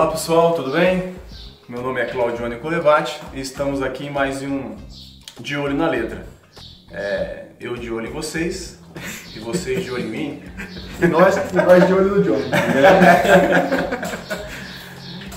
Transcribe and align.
Olá 0.00 0.12
pessoal, 0.12 0.54
tudo 0.54 0.72
bem? 0.72 1.14
Meu 1.68 1.82
nome 1.82 2.00
é 2.00 2.06
Claudio 2.06 2.58
Colevati 2.60 3.20
e 3.34 3.40
estamos 3.40 3.82
aqui 3.82 4.06
em 4.06 4.10
mais 4.10 4.40
um 4.40 4.74
De 5.38 5.58
Olho 5.58 5.76
na 5.76 5.90
Letra. 5.90 6.24
É, 6.90 7.48
eu 7.60 7.76
de 7.76 7.92
olho 7.92 8.06
em 8.06 8.10
vocês 8.10 8.78
e 9.36 9.38
vocês 9.40 9.84
de 9.84 9.90
olho 9.90 10.04
em 10.04 10.08
mim. 10.08 10.42
E 11.02 11.06
nós, 11.06 11.36
e 11.36 11.54
nós 11.54 11.86
de 11.86 11.92
olho 11.92 12.16
no 12.16 12.22
John. 12.22 12.40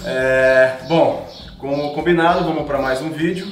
É, 0.05 0.77
bom, 0.87 1.29
como 1.59 1.93
combinado, 1.93 2.45
vamos 2.45 2.65
para 2.65 2.79
mais 2.79 3.01
um 3.01 3.11
vídeo. 3.11 3.51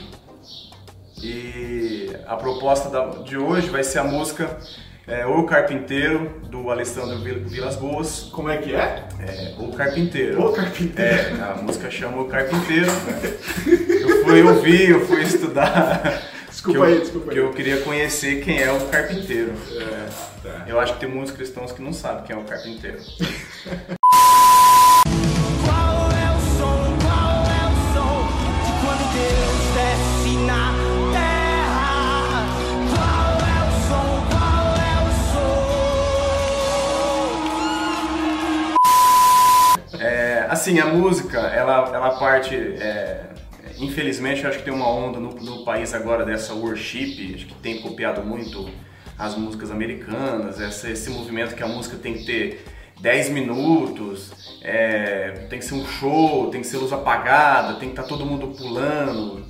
E 1.21 2.09
a 2.25 2.37
proposta 2.37 2.89
de 3.25 3.37
hoje 3.37 3.69
vai 3.69 3.83
ser 3.83 3.99
a 3.99 4.05
música 4.05 4.57
é, 5.07 5.25
O 5.25 5.43
Carpinteiro, 5.43 6.29
do 6.49 6.69
Alessandro 6.69 7.19
Vil- 7.19 7.43
Vilas 7.45 7.75
Boas. 7.75 8.29
Como 8.31 8.49
é 8.49 8.57
que 8.57 8.73
é? 8.75 9.07
É, 9.19 9.55
o 9.57 9.71
Carpinteiro. 9.73 10.41
O 10.41 10.53
Carpinteiro. 10.53 11.11
É, 11.37 11.41
a 11.41 11.55
música 11.61 11.89
chama 11.91 12.21
O 12.21 12.25
Carpinteiro. 12.25 12.91
Eu 13.65 14.23
fui 14.23 14.41
ouvir, 14.43 14.89
eu 14.91 15.05
fui 15.05 15.21
estudar. 15.23 16.21
Desculpa 16.49 16.79
eu, 16.79 16.83
aí, 16.83 16.99
desculpa 16.99 17.31
aí. 17.31 17.33
Que 17.33 17.39
eu 17.39 17.51
queria 17.51 17.81
conhecer 17.81 18.43
quem 18.43 18.61
é 18.61 18.71
o 18.71 18.79
Carpinteiro. 18.87 19.53
É, 19.77 20.07
tá. 20.43 20.65
Eu 20.67 20.79
acho 20.79 20.93
que 20.95 20.99
tem 20.99 21.09
muitos 21.09 21.33
cristãos 21.33 21.71
que 21.71 21.81
não 21.81 21.93
sabem 21.93 22.23
quem 22.25 22.35
é 22.35 22.39
o 22.39 22.43
Carpinteiro. 22.43 22.99
assim, 40.61 40.79
a 40.79 40.85
música, 40.85 41.39
ela, 41.39 41.89
ela 41.93 42.11
parte. 42.19 42.55
é, 42.55 43.29
infelizmente, 43.79 44.43
eu 44.43 44.49
acho 44.49 44.59
que 44.59 44.65
tem 44.65 44.73
uma 44.73 44.87
onda 44.87 45.19
no, 45.19 45.31
no 45.33 45.65
país 45.65 45.93
agora 45.93 46.23
dessa 46.23 46.53
worship, 46.53 47.33
acho 47.35 47.47
que 47.47 47.53
tem 47.55 47.81
copiado 47.81 48.21
muito 48.23 48.69
as 49.17 49.35
músicas 49.35 49.71
americanas, 49.71 50.59
essa- 50.61 50.89
esse 50.89 51.09
movimento 51.09 51.55
que 51.55 51.63
a 51.63 51.67
música 51.67 51.97
tem 51.97 52.13
que 52.13 52.25
ter 52.25 52.65
10 52.99 53.29
minutos, 53.29 54.31
é, 54.61 55.47
tem 55.49 55.57
que 55.59 55.65
ser 55.65 55.73
um 55.75 55.85
show, 55.85 56.49
tem 56.51 56.61
que 56.61 56.67
ser 56.67 56.77
luz 56.77 56.93
apagada, 56.93 57.73
tem 57.79 57.89
que 57.89 57.99
estar 57.99 58.03
todo 58.03 58.23
mundo 58.25 58.47
pulando, 58.55 59.43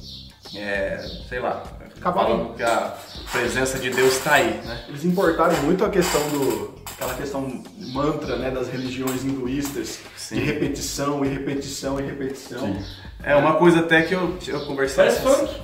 é, 0.56 0.98
sei 1.28 1.40
lá, 1.40 1.64
Cavalinho. 2.02 2.38
falando 2.38 2.56
que 2.56 2.64
a 2.64 2.94
presença 3.32 3.80
de 3.80 3.90
Deus 3.90 4.18
está 4.18 4.34
aí, 4.34 4.60
né? 4.66 4.86
Eles 4.90 5.06
importaram 5.06 5.56
muito 5.64 5.86
a 5.86 5.90
questão 5.90 6.22
do. 6.30 6.74
aquela 6.94 7.14
questão 7.14 7.64
mantra, 7.94 8.36
né, 8.38 8.50
das 8.52 8.68
religiões 8.70 9.24
hinduístas, 9.24 10.00
Sim. 10.18 10.36
de 10.36 10.42
repetição 10.42 11.24
e 11.24 11.28
repetição 11.30 12.00
e 12.00 12.04
repetição. 12.04 12.76
É 13.24 13.36
uma 13.36 13.54
coisa 13.56 13.80
até 13.82 14.02
que 14.02 14.14
eu, 14.14 14.38
eu 14.48 14.66
conversei. 14.66 15.04
Parece 15.06 15.22
funk. 15.22 15.62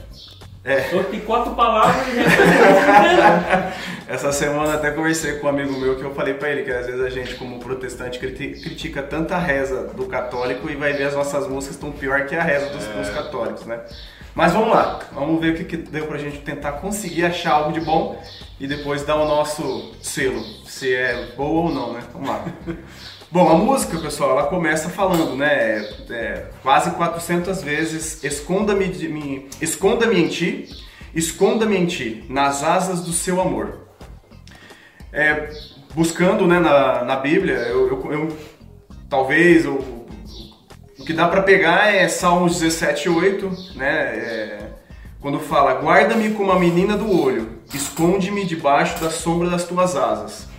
É. 0.63 0.81
Tem 1.09 1.21
quatro 1.21 1.55
palavras 1.55 2.05
e. 2.07 2.17
Essa 4.11 4.31
semana 4.31 4.73
até 4.75 4.91
conversei 4.91 5.33
com 5.39 5.47
um 5.47 5.49
amigo 5.49 5.77
meu 5.79 5.95
que 5.97 6.03
eu 6.03 6.13
falei 6.13 6.33
pra 6.33 6.49
ele 6.49 6.63
que 6.63 6.71
às 6.71 6.85
vezes 6.85 7.01
a 7.01 7.09
gente, 7.09 7.35
como 7.35 7.59
protestante, 7.59 8.19
criti- 8.19 8.59
critica 8.61 9.01
tanta 9.03 9.37
reza 9.37 9.83
do 9.95 10.05
católico 10.05 10.69
e 10.69 10.75
vai 10.75 10.93
ver 10.93 11.03
as 11.05 11.13
nossas 11.13 11.47
músicas 11.47 11.75
estão 11.75 11.91
pior 11.91 12.25
que 12.25 12.35
a 12.35 12.43
reza 12.43 12.67
dos, 12.69 12.85
dos 12.85 13.09
católicos, 13.09 13.65
né? 13.65 13.79
Mas 14.37 14.53
vamos 14.53 14.69
lá, 14.69 14.99
vamos 15.13 15.41
ver 15.41 15.53
o 15.53 15.57
que, 15.57 15.63
que 15.63 15.77
deu 15.77 16.05
pra 16.05 16.19
gente 16.19 16.37
tentar 16.41 16.73
conseguir 16.73 17.25
achar 17.25 17.53
algo 17.53 17.71
de 17.71 17.81
bom 17.81 18.21
e 18.59 18.67
depois 18.67 19.03
dar 19.03 19.15
o 19.15 19.27
nosso 19.27 19.93
selo, 19.99 20.43
se 20.63 20.93
é 20.93 21.29
boa 21.35 21.63
ou 21.63 21.71
não, 21.71 21.93
né? 21.93 22.03
Vamos 22.13 22.29
lá. 22.29 22.45
Bom, 23.31 23.49
a 23.49 23.55
música, 23.55 23.97
pessoal, 23.97 24.37
ela 24.37 24.43
começa 24.45 24.89
falando, 24.89 25.35
né? 25.35 25.79
é, 26.11 26.45
quase 26.61 26.91
400 26.91 27.63
vezes: 27.63 28.23
Esconda-me 28.23 28.87
de 28.89 29.47
esconda-me 29.59 30.21
em 30.21 30.27
ti, 30.27 30.69
esconda-me 31.15 31.75
em 31.75 31.87
ti, 31.87 32.23
nas 32.29 32.63
asas 32.63 33.01
do 33.01 33.13
seu 33.13 33.41
amor. 33.41 33.87
É, 35.11 35.49
buscando 35.95 36.45
né, 36.45 36.59
na, 36.59 37.03
na 37.03 37.15
Bíblia, 37.15 37.55
eu, 37.55 37.87
eu- 37.87 38.11
eu- 38.13 38.37
talvez 39.09 39.65
o 39.65 39.96
que 41.07 41.13
dá 41.13 41.25
para 41.25 41.41
pegar 41.41 41.95
é 41.95 42.05
Salmos 42.09 42.59
17, 42.59 43.07
8, 43.07 43.49
né? 43.77 43.87
é, 43.87 44.59
quando 45.21 45.39
fala: 45.39 45.75
Guarda-me 45.75 46.31
como 46.31 46.51
a 46.51 46.59
menina 46.59 46.97
do 46.97 47.09
olho, 47.09 47.61
esconde-me 47.73 48.43
debaixo 48.43 49.01
da 49.01 49.09
sombra 49.09 49.49
das 49.49 49.63
tuas 49.63 49.95
asas. 49.95 50.49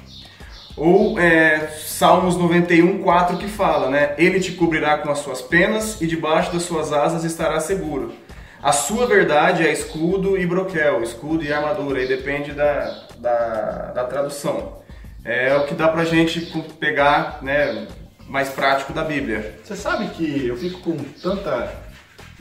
Ou 0.75 1.20
é, 1.20 1.66
Salmos 1.66 2.38
91, 2.38 3.03
4 3.03 3.37
que 3.37 3.47
fala, 3.47 3.91
né? 3.91 4.14
Ele 4.16 4.41
te 4.41 4.53
cobrirá 4.53 4.97
com 4.97 5.10
as 5.10 5.19
suas 5.19 5.42
penas 5.42 6.00
e 6.00 6.06
debaixo 6.06 6.50
das 6.50 6.62
suas 6.62 6.94
asas 6.94 7.25
estará 7.25 7.60
seguro. 7.60 8.14
A 8.62 8.72
sua 8.72 9.06
verdade 9.06 9.66
é 9.66 9.70
escudo 9.70 10.38
e 10.38 10.47
broquel, 10.47 11.03
escudo 11.03 11.44
e 11.44 11.53
armadura, 11.53 12.03
e 12.03 12.08
depende 12.08 12.53
da, 12.53 13.03
da, 13.19 13.92
da 13.94 14.04
tradução. 14.04 14.78
É 15.22 15.54
o 15.56 15.66
que 15.66 15.75
dá 15.75 15.88
pra 15.88 16.06
gente 16.06 16.41
pegar, 16.81 17.41
né, 17.42 17.87
mais 18.28 18.50
prático 18.50 18.92
da 18.92 19.02
Bíblia. 19.04 19.58
Você 19.64 19.74
sabe 19.74 20.08
que 20.10 20.46
eu 20.46 20.56
fico 20.56 20.80
com 20.80 20.96
tanta. 21.22 21.72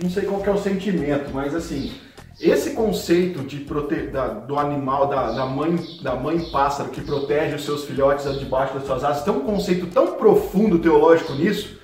Não 0.01 0.09
sei 0.09 0.23
qual 0.23 0.43
é 0.45 0.51
o 0.51 0.57
sentimento, 0.57 1.31
mas 1.33 1.55
assim, 1.55 1.91
esse 2.39 2.71
conceito 2.71 3.39
de 3.41 3.57
prote... 3.61 3.95
da- 4.07 4.27
do 4.27 4.59
animal, 4.59 5.07
da, 5.07 5.31
da 5.31 5.45
mãe, 5.45 5.75
da 6.03 6.15
mãe 6.15 6.39
pássaro 6.51 6.89
que 6.89 7.01
protege 7.01 7.55
os 7.55 7.65
seus 7.65 7.85
filhotes 7.85 8.25
debaixo 8.37 8.75
das 8.75 8.85
suas 8.85 9.03
asas, 9.03 9.23
tem 9.23 9.33
um 9.33 9.39
conceito 9.39 9.87
tão 9.87 10.13
profundo 10.13 10.77
teológico 10.77 11.33
nisso, 11.33 11.79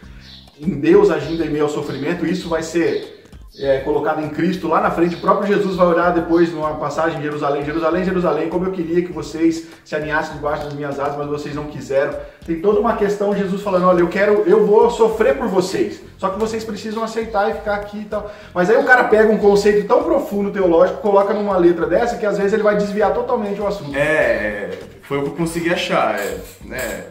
em 0.60 0.80
Deus 0.80 1.10
agindo 1.10 1.44
em 1.44 1.50
meio 1.50 1.64
ao 1.64 1.70
sofrimento, 1.70 2.26
isso 2.26 2.48
vai 2.48 2.62
ser 2.62 3.13
é, 3.60 3.80
colocado 3.80 4.22
em 4.22 4.30
Cristo 4.30 4.68
lá 4.68 4.82
na 4.82 4.90
frente. 4.90 5.16
O 5.16 5.20
próprio 5.20 5.48
Jesus 5.48 5.76
vai 5.76 5.86
olhar 5.88 6.12
depois 6.12 6.52
numa 6.52 6.74
passagem 6.76 7.20
em 7.20 7.22
Jerusalém, 7.22 7.64
Jerusalém, 7.64 8.04
Jerusalém, 8.04 8.50
como 8.50 8.66
eu 8.66 8.72
queria 8.72 9.04
que 9.04 9.12
vocês 9.12 9.68
se 9.86 9.96
aninhassem 9.96 10.36
debaixo 10.36 10.64
das 10.64 10.74
minhas 10.74 11.00
asas, 11.00 11.18
mas 11.18 11.28
vocês 11.28 11.54
não 11.54 11.66
quiseram. 11.66 12.18
Tem 12.46 12.60
toda 12.60 12.80
uma 12.80 12.96
questão 12.96 13.36
Jesus 13.36 13.62
falando, 13.62 13.88
olha, 13.88 14.00
eu 14.00 14.10
quero, 14.10 14.44
eu 14.48 14.66
vou 14.66 14.90
sofrer 14.90 15.38
por 15.38 15.48
vocês. 15.48 16.02
Só 16.18 16.30
que 16.30 16.40
vocês 16.40 16.64
precisam 16.64 17.04
aceitar 17.04 17.52
e 17.52 17.54
ficar 17.54 17.76
aqui 17.76 18.00
e 18.00 18.06
tal. 18.06 18.32
Mas 18.54 18.70
aí 18.70 18.78
o 18.78 18.86
cara 18.86 19.04
pega 19.04 19.32
um 19.32 19.38
conceito 19.38 19.88
tão 19.88 20.04
profundo 20.04 20.52
teológico, 20.52 21.02
coloca 21.02 21.34
numa 21.34 21.58
letra 21.58 21.86
dessa 21.86 22.18
que 22.18 22.26
às 22.26 22.38
vezes 22.38 22.54
ele 22.54 22.64
vai 22.64 22.76
desviar 22.76 23.14
totalmente 23.14 23.62
o 23.62 23.68
assunto. 23.68 23.96
É, 23.96 24.02
é, 24.02 24.80
foi 25.04 25.20
o 25.20 25.24
que 25.24 25.30
eu 25.30 25.36
consegui 25.36 25.72
achar, 25.72 26.20
é, 26.20 26.40
né? 26.66 27.06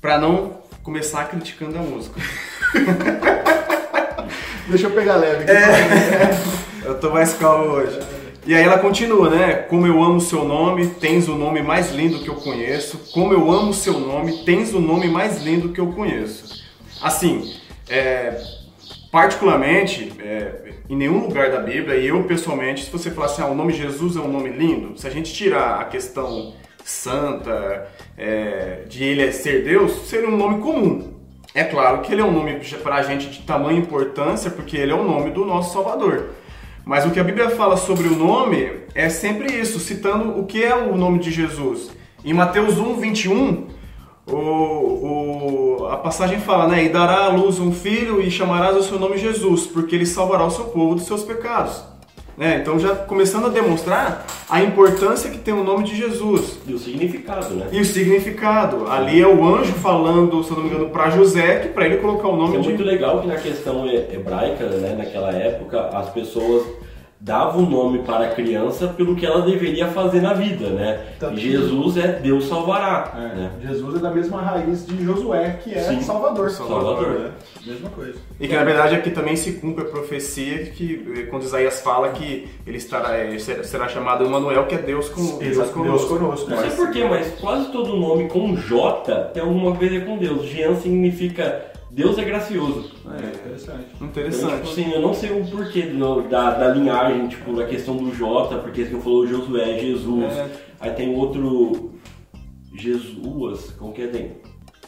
Pra 0.00 0.18
não 0.18 0.62
começar 0.82 1.28
criticando 1.28 1.78
a 1.78 1.82
música. 1.82 2.20
Deixa 4.68 4.86
eu 4.86 4.90
pegar 4.90 5.16
leve 5.16 5.44
aqui. 5.44 5.50
É. 5.50 6.64
Eu 6.84 6.98
tô 7.00 7.10
mais 7.10 7.32
calmo 7.34 7.72
hoje. 7.72 7.98
E 8.46 8.54
aí 8.54 8.62
ela 8.62 8.78
continua, 8.78 9.30
né? 9.30 9.54
Como 9.54 9.86
eu 9.86 10.02
amo 10.02 10.16
o 10.16 10.20
seu 10.20 10.44
nome, 10.44 10.88
tens 10.88 11.28
o 11.28 11.34
nome 11.34 11.62
mais 11.62 11.90
lindo 11.90 12.18
que 12.18 12.28
eu 12.28 12.34
conheço. 12.34 13.10
Como 13.10 13.32
eu 13.32 13.50
amo 13.50 13.70
o 13.70 13.74
seu 13.74 13.98
nome, 13.98 14.44
tens 14.44 14.74
o 14.74 14.80
nome 14.80 15.08
mais 15.08 15.42
lindo 15.42 15.70
que 15.70 15.80
eu 15.80 15.86
conheço. 15.92 16.62
Assim, 17.00 17.54
é, 17.88 18.38
particularmente, 19.10 20.12
é, 20.18 20.74
em 20.90 20.94
nenhum 20.94 21.20
lugar 21.20 21.50
da 21.50 21.60
Bíblia, 21.60 21.96
e 21.96 22.06
eu 22.06 22.22
pessoalmente, 22.24 22.84
se 22.84 22.90
você 22.90 23.10
falar 23.10 23.28
assim, 23.28 23.40
ah, 23.40 23.46
o 23.46 23.54
nome 23.54 23.72
Jesus 23.72 24.14
é 24.14 24.20
um 24.20 24.30
nome 24.30 24.50
lindo, 24.50 24.98
se 24.98 25.06
a 25.06 25.10
gente 25.10 25.32
tirar 25.32 25.80
a 25.80 25.84
questão 25.84 26.52
santa, 26.84 27.88
é, 28.18 28.82
de 28.86 29.04
ele 29.04 29.32
ser 29.32 29.64
Deus, 29.64 30.06
seria 30.06 30.28
um 30.28 30.36
nome 30.36 30.60
comum. 30.60 31.13
É 31.54 31.62
claro 31.64 32.00
que 32.00 32.12
ele 32.12 32.20
é 32.20 32.24
um 32.24 32.32
nome 32.32 32.54
para 32.82 32.96
a 32.96 33.02
gente 33.02 33.28
de 33.30 33.42
tamanha 33.42 33.78
importância, 33.78 34.50
porque 34.50 34.76
ele 34.76 34.90
é 34.90 34.94
o 34.94 35.04
nome 35.04 35.30
do 35.30 35.44
nosso 35.44 35.72
Salvador. 35.72 36.30
Mas 36.84 37.06
o 37.06 37.10
que 37.10 37.20
a 37.20 37.24
Bíblia 37.24 37.48
fala 37.50 37.76
sobre 37.76 38.08
o 38.08 38.16
nome 38.16 38.70
é 38.94 39.08
sempre 39.08 39.54
isso, 39.58 39.78
citando 39.78 40.38
o 40.38 40.44
que 40.46 40.62
é 40.62 40.74
o 40.74 40.96
nome 40.96 41.18
de 41.20 41.30
Jesus. 41.30 41.90
Em 42.24 42.32
Mateus 42.34 42.76
1, 42.78 42.96
21, 42.96 43.66
o, 44.26 44.34
o- 45.82 45.86
a 45.90 45.96
passagem 45.96 46.40
fala, 46.40 46.66
né? 46.68 46.84
E 46.84 46.88
dará 46.88 47.24
à 47.24 47.28
luz 47.28 47.58
um 47.60 47.72
filho 47.72 48.20
e 48.20 48.30
chamarás 48.30 48.76
o 48.76 48.82
seu 48.82 48.98
nome 48.98 49.16
Jesus, 49.16 49.66
porque 49.66 49.94
ele 49.94 50.06
salvará 50.06 50.44
o 50.44 50.50
seu 50.50 50.64
povo 50.66 50.94
dos 50.96 51.04
seus 51.06 51.22
pecados. 51.22 51.82
Né? 52.36 52.58
Então 52.60 52.78
já 52.80 52.96
começando 52.96 53.46
a 53.46 53.48
demonstrar 53.48 54.26
a 54.50 54.60
importância 54.60 55.30
que 55.30 55.38
tem 55.38 55.54
o 55.54 55.62
nome 55.62 55.84
de 55.84 55.94
Jesus. 55.96 56.58
E 56.66 56.74
o 56.74 56.78
significado, 56.78 57.54
né? 57.54 57.66
E 57.70 57.80
o 57.80 57.84
significado. 57.84 58.88
Ali 58.90 59.20
é 59.22 59.26
o 59.26 59.44
anjo 59.44 59.72
falando, 59.74 60.42
se 60.42 60.50
eu 60.50 60.56
não 60.56 60.64
me 60.64 60.70
engano, 60.70 60.90
para 60.90 61.10
José, 61.10 61.60
que 61.60 61.68
para 61.68 61.86
ele 61.86 61.98
colocar 61.98 62.26
o 62.28 62.36
nome 62.36 62.56
É 62.56 62.60
de 62.60 62.68
muito 62.68 62.82
legal 62.82 63.20
que 63.20 63.28
na 63.28 63.36
questão 63.36 63.86
he- 63.86 64.08
hebraica, 64.12 64.64
né, 64.66 64.96
naquela 64.98 65.30
época, 65.30 65.80
as 65.92 66.10
pessoas 66.10 66.64
davam 67.24 67.64
o 67.64 67.70
nome 67.70 68.00
para 68.00 68.26
a 68.26 68.28
criança 68.34 68.86
pelo 68.88 69.16
que 69.16 69.24
ela 69.24 69.40
deveria 69.40 69.88
fazer 69.88 70.20
na 70.20 70.34
vida, 70.34 70.68
né? 70.68 71.00
Tanto 71.18 71.38
E 71.38 71.40
que- 71.40 71.50
Jesus 71.52 71.96
é 71.96 72.08
Deus 72.20 72.44
salvará, 72.44 73.14
É, 73.16 73.18
né? 73.34 73.50
Jesus 73.62 73.96
é 73.96 73.98
da 73.98 74.10
mesma 74.10 74.42
raiz 74.42 74.86
de 74.86 75.02
Josué, 75.02 75.58
que 75.64 75.72
é 75.74 75.80
Sim. 75.84 76.02
Salvador. 76.02 76.50
Salvador. 76.50 77.08
né? 77.20 77.30
Mesma 77.66 77.88
coisa. 77.88 78.18
E 78.38 78.46
que 78.46 78.54
na 78.54 78.62
verdade 78.62 78.94
aqui 78.94 79.10
também 79.10 79.36
se 79.36 79.54
cumpre 79.54 79.84
a 79.84 79.88
profecia 79.88 80.66
que 80.66 81.02
eh, 81.16 81.22
quando 81.30 81.44
Isaías 81.44 81.80
fala 81.80 82.10
que 82.10 82.46
ele 82.66 82.76
estará, 82.76 83.16
eh, 83.16 83.38
ser- 83.38 83.64
será 83.64 83.88
chamado 83.88 84.22
Emanuel, 84.22 84.66
que 84.66 84.74
é 84.74 84.78
Deus, 84.78 85.08
com, 85.08 85.38
Deus 85.38 85.70
conosco. 85.70 85.82
Deus 85.82 86.04
conosco. 86.04 86.50
Não 86.50 86.58
sei 86.58 86.70
porquê, 86.72 87.04
mas 87.04 87.28
quase 87.40 87.72
todo 87.72 87.96
nome 87.96 88.28
com 88.28 88.54
J 88.54 89.30
tem 89.32 89.42
alguma 89.42 89.74
coisa 89.74 89.98
com 90.04 90.18
Deus. 90.18 90.44
Jean 90.44 90.74
significa 90.74 91.72
Deus 91.90 92.18
é 92.18 92.24
gracioso. 92.24 92.90
É, 93.06 93.23
interessante. 93.54 93.86
Então, 93.94 94.06
Interessante. 94.08 94.54
tipo 94.54 94.68
assim, 94.68 94.92
eu 94.92 95.00
não 95.00 95.14
sei 95.14 95.30
o 95.30 95.44
porquê 95.46 95.82
do- 95.82 96.22
da, 96.22 96.50
da 96.50 96.68
linhagem, 96.68 97.28
tipo, 97.28 97.52
da 97.54 97.64
questão 97.66 97.96
do 97.96 98.14
J, 98.14 98.58
porque 98.58 98.84
você 98.84 98.96
falou 99.00 99.26
Josué, 99.26 99.78
Jesus. 99.78 100.24
É. 100.32 100.46
Aí 100.80 100.90
tem 100.90 101.14
outro. 101.14 101.92
Jesus, 102.76 103.70
como 103.78 103.92
que 103.92 104.02
é? 104.02 104.06
Tem? 104.08 104.32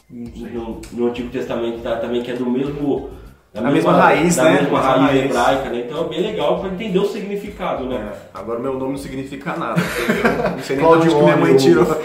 No, 0.09 0.81
no 0.93 1.07
Antigo 1.07 1.29
Testamento 1.29 1.81
tá, 1.81 1.95
também 1.97 2.21
que 2.21 2.31
é 2.31 2.33
do 2.35 2.45
mesmo. 2.49 3.09
da 3.53 3.61
A 3.61 3.71
mesma 3.71 3.93
raiz, 3.93 4.35
da 4.35 4.43
né? 4.43 4.51
mesma 4.61 4.67
Mesma 4.77 4.79
raiz, 4.81 5.01
raiz. 5.09 5.25
hebraica, 5.25 5.69
né? 5.69 5.83
Então 5.85 6.05
é 6.05 6.09
bem 6.09 6.21
legal 6.21 6.59
pra 6.59 6.69
entender 6.69 6.99
o 6.99 7.05
significado, 7.05 7.85
né? 7.85 8.11
É, 8.13 8.37
agora 8.39 8.59
meu 8.59 8.73
nome 8.77 8.91
não 8.91 8.97
significa 8.97 9.55
nada. 9.55 9.81
Não 10.55 10.63
sei 10.63 10.75
nem 10.77 10.85
de 10.85 10.91
onde 10.91 11.07
que 11.09 11.15
minha 11.21 11.37
mãe 11.37 11.55
tirou. 11.55 11.85
Deus. 11.85 11.97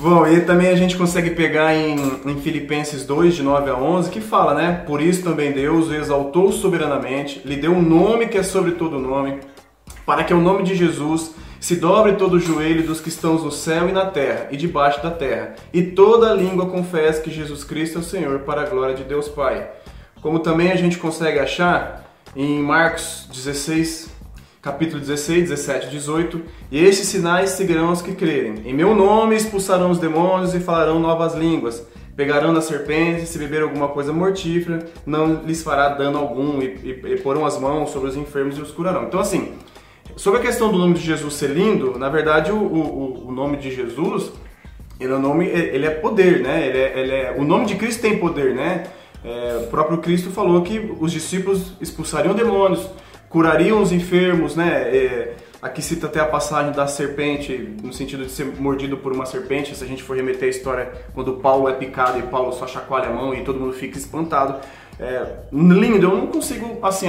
Bom, 0.00 0.26
e 0.26 0.40
também 0.40 0.68
a 0.68 0.74
gente 0.74 0.96
consegue 0.96 1.28
pegar 1.28 1.74
em, 1.74 1.94
em 2.24 2.40
Filipenses 2.40 3.04
2, 3.04 3.34
de 3.34 3.42
9 3.42 3.68
a 3.68 3.76
11, 3.76 4.08
que 4.08 4.18
fala, 4.18 4.54
né? 4.54 4.82
Por 4.86 4.98
isso 4.98 5.22
também 5.22 5.52
Deus 5.52 5.88
o 5.88 5.94
exaltou 5.94 6.50
soberanamente, 6.52 7.42
lhe 7.44 7.54
deu 7.54 7.72
um 7.72 7.82
nome 7.82 8.26
que 8.26 8.38
é 8.38 8.42
sobre 8.42 8.72
todo 8.72 8.98
nome, 8.98 9.40
para 10.06 10.24
que 10.24 10.32
o 10.32 10.40
nome 10.40 10.62
de 10.62 10.74
Jesus 10.74 11.34
se 11.60 11.76
dobre 11.76 12.14
todo 12.14 12.36
o 12.36 12.40
joelho 12.40 12.82
dos 12.82 12.98
que 12.98 13.10
estão 13.10 13.34
no 13.34 13.52
céu 13.52 13.90
e 13.90 13.92
na 13.92 14.06
terra 14.06 14.48
e 14.50 14.56
debaixo 14.56 15.02
da 15.02 15.10
terra, 15.10 15.54
e 15.70 15.82
toda 15.82 16.32
língua 16.32 16.64
confesse 16.64 17.20
que 17.20 17.30
Jesus 17.30 17.62
Cristo 17.62 17.98
é 17.98 18.00
o 18.00 18.02
Senhor, 18.02 18.38
para 18.38 18.62
a 18.62 18.66
glória 18.70 18.94
de 18.94 19.04
Deus 19.04 19.28
Pai. 19.28 19.68
Como 20.22 20.38
também 20.38 20.72
a 20.72 20.76
gente 20.76 20.96
consegue 20.96 21.38
achar 21.38 22.10
em 22.34 22.58
Marcos 22.58 23.28
16, 23.30 24.08
capítulo 24.62 25.00
16, 25.00 25.48
17 25.48 25.86
e 25.86 25.90
18. 25.90 26.42
E 26.70 26.84
estes 26.84 27.08
sinais 27.08 27.50
seguirão 27.50 27.92
os 27.92 28.02
que 28.02 28.12
crerem. 28.14 28.62
Em 28.64 28.74
meu 28.74 28.94
nome 28.94 29.36
expulsarão 29.36 29.90
os 29.90 29.98
demônios 29.98 30.54
e 30.54 30.60
falarão 30.60 30.98
novas 30.98 31.34
línguas. 31.34 31.86
Pegarão 32.16 32.52
nas 32.52 32.64
serpentes, 32.64 33.22
e 33.22 33.26
se 33.26 33.38
beber 33.38 33.62
alguma 33.62 33.88
coisa 33.88 34.12
mortífera, 34.12 34.86
não 35.06 35.42
lhes 35.42 35.62
fará 35.62 35.88
dano 35.90 36.18
algum, 36.18 36.60
e, 36.60 36.66
e, 36.84 37.12
e 37.14 37.20
porão 37.20 37.46
as 37.46 37.58
mãos 37.58 37.90
sobre 37.90 38.10
os 38.10 38.16
enfermos 38.16 38.58
e 38.58 38.60
os 38.60 38.70
curarão. 38.70 39.04
Então, 39.04 39.18
assim, 39.20 39.52
sobre 40.16 40.40
a 40.40 40.42
questão 40.42 40.70
do 40.70 40.76
nome 40.76 40.94
de 40.94 41.00
Jesus 41.00 41.32
ser 41.34 41.50
lindo, 41.50 41.98
na 41.98 42.10
verdade, 42.10 42.52
o, 42.52 42.56
o, 42.56 43.28
o 43.28 43.32
nome 43.32 43.56
de 43.56 43.74
Jesus, 43.74 44.30
ele 44.98 45.14
é, 45.14 45.18
nome, 45.18 45.46
ele 45.46 45.86
é 45.86 45.90
poder, 45.90 46.40
né? 46.40 46.66
Ele 46.66 46.78
é, 46.78 47.00
ele 47.00 47.12
é- 47.12 47.34
o 47.38 47.42
nome 47.44 47.64
de 47.64 47.76
Cristo 47.76 48.02
tem 48.02 48.18
poder, 48.18 48.54
né? 48.54 48.84
É, 49.24 49.60
o 49.62 49.66
próprio 49.68 49.98
Cristo 49.98 50.30
falou 50.30 50.60
que 50.60 50.92
os 51.00 51.12
discípulos 51.12 51.72
expulsariam 51.80 52.34
demônios, 52.34 52.86
curariam 53.30 53.80
os 53.80 53.92
enfermos, 53.92 54.56
né? 54.56 54.68
É, 54.94 55.34
aqui 55.62 55.80
cita 55.80 56.08
até 56.08 56.20
a 56.20 56.26
passagem 56.26 56.72
da 56.72 56.86
serpente, 56.86 57.74
no 57.82 57.92
sentido 57.92 58.24
de 58.26 58.30
ser 58.32 58.44
mordido 58.58 58.98
por 58.98 59.12
uma 59.12 59.24
serpente. 59.24 59.74
Se 59.74 59.82
a 59.82 59.86
gente 59.86 60.02
for 60.02 60.16
remeter 60.16 60.48
a 60.48 60.50
história 60.50 60.92
quando 61.14 61.34
Paulo 61.34 61.68
é 61.68 61.72
picado 61.72 62.18
e 62.18 62.22
Paulo 62.22 62.52
só 62.52 62.66
chacoalha 62.66 63.08
a 63.08 63.12
mão 63.12 63.32
e 63.32 63.42
todo 63.42 63.58
mundo 63.58 63.72
fica 63.72 63.96
espantado. 63.96 64.56
É, 64.98 65.24
lindo, 65.50 66.06
eu 66.06 66.14
não 66.14 66.26
consigo, 66.26 66.78
assim, 66.82 67.06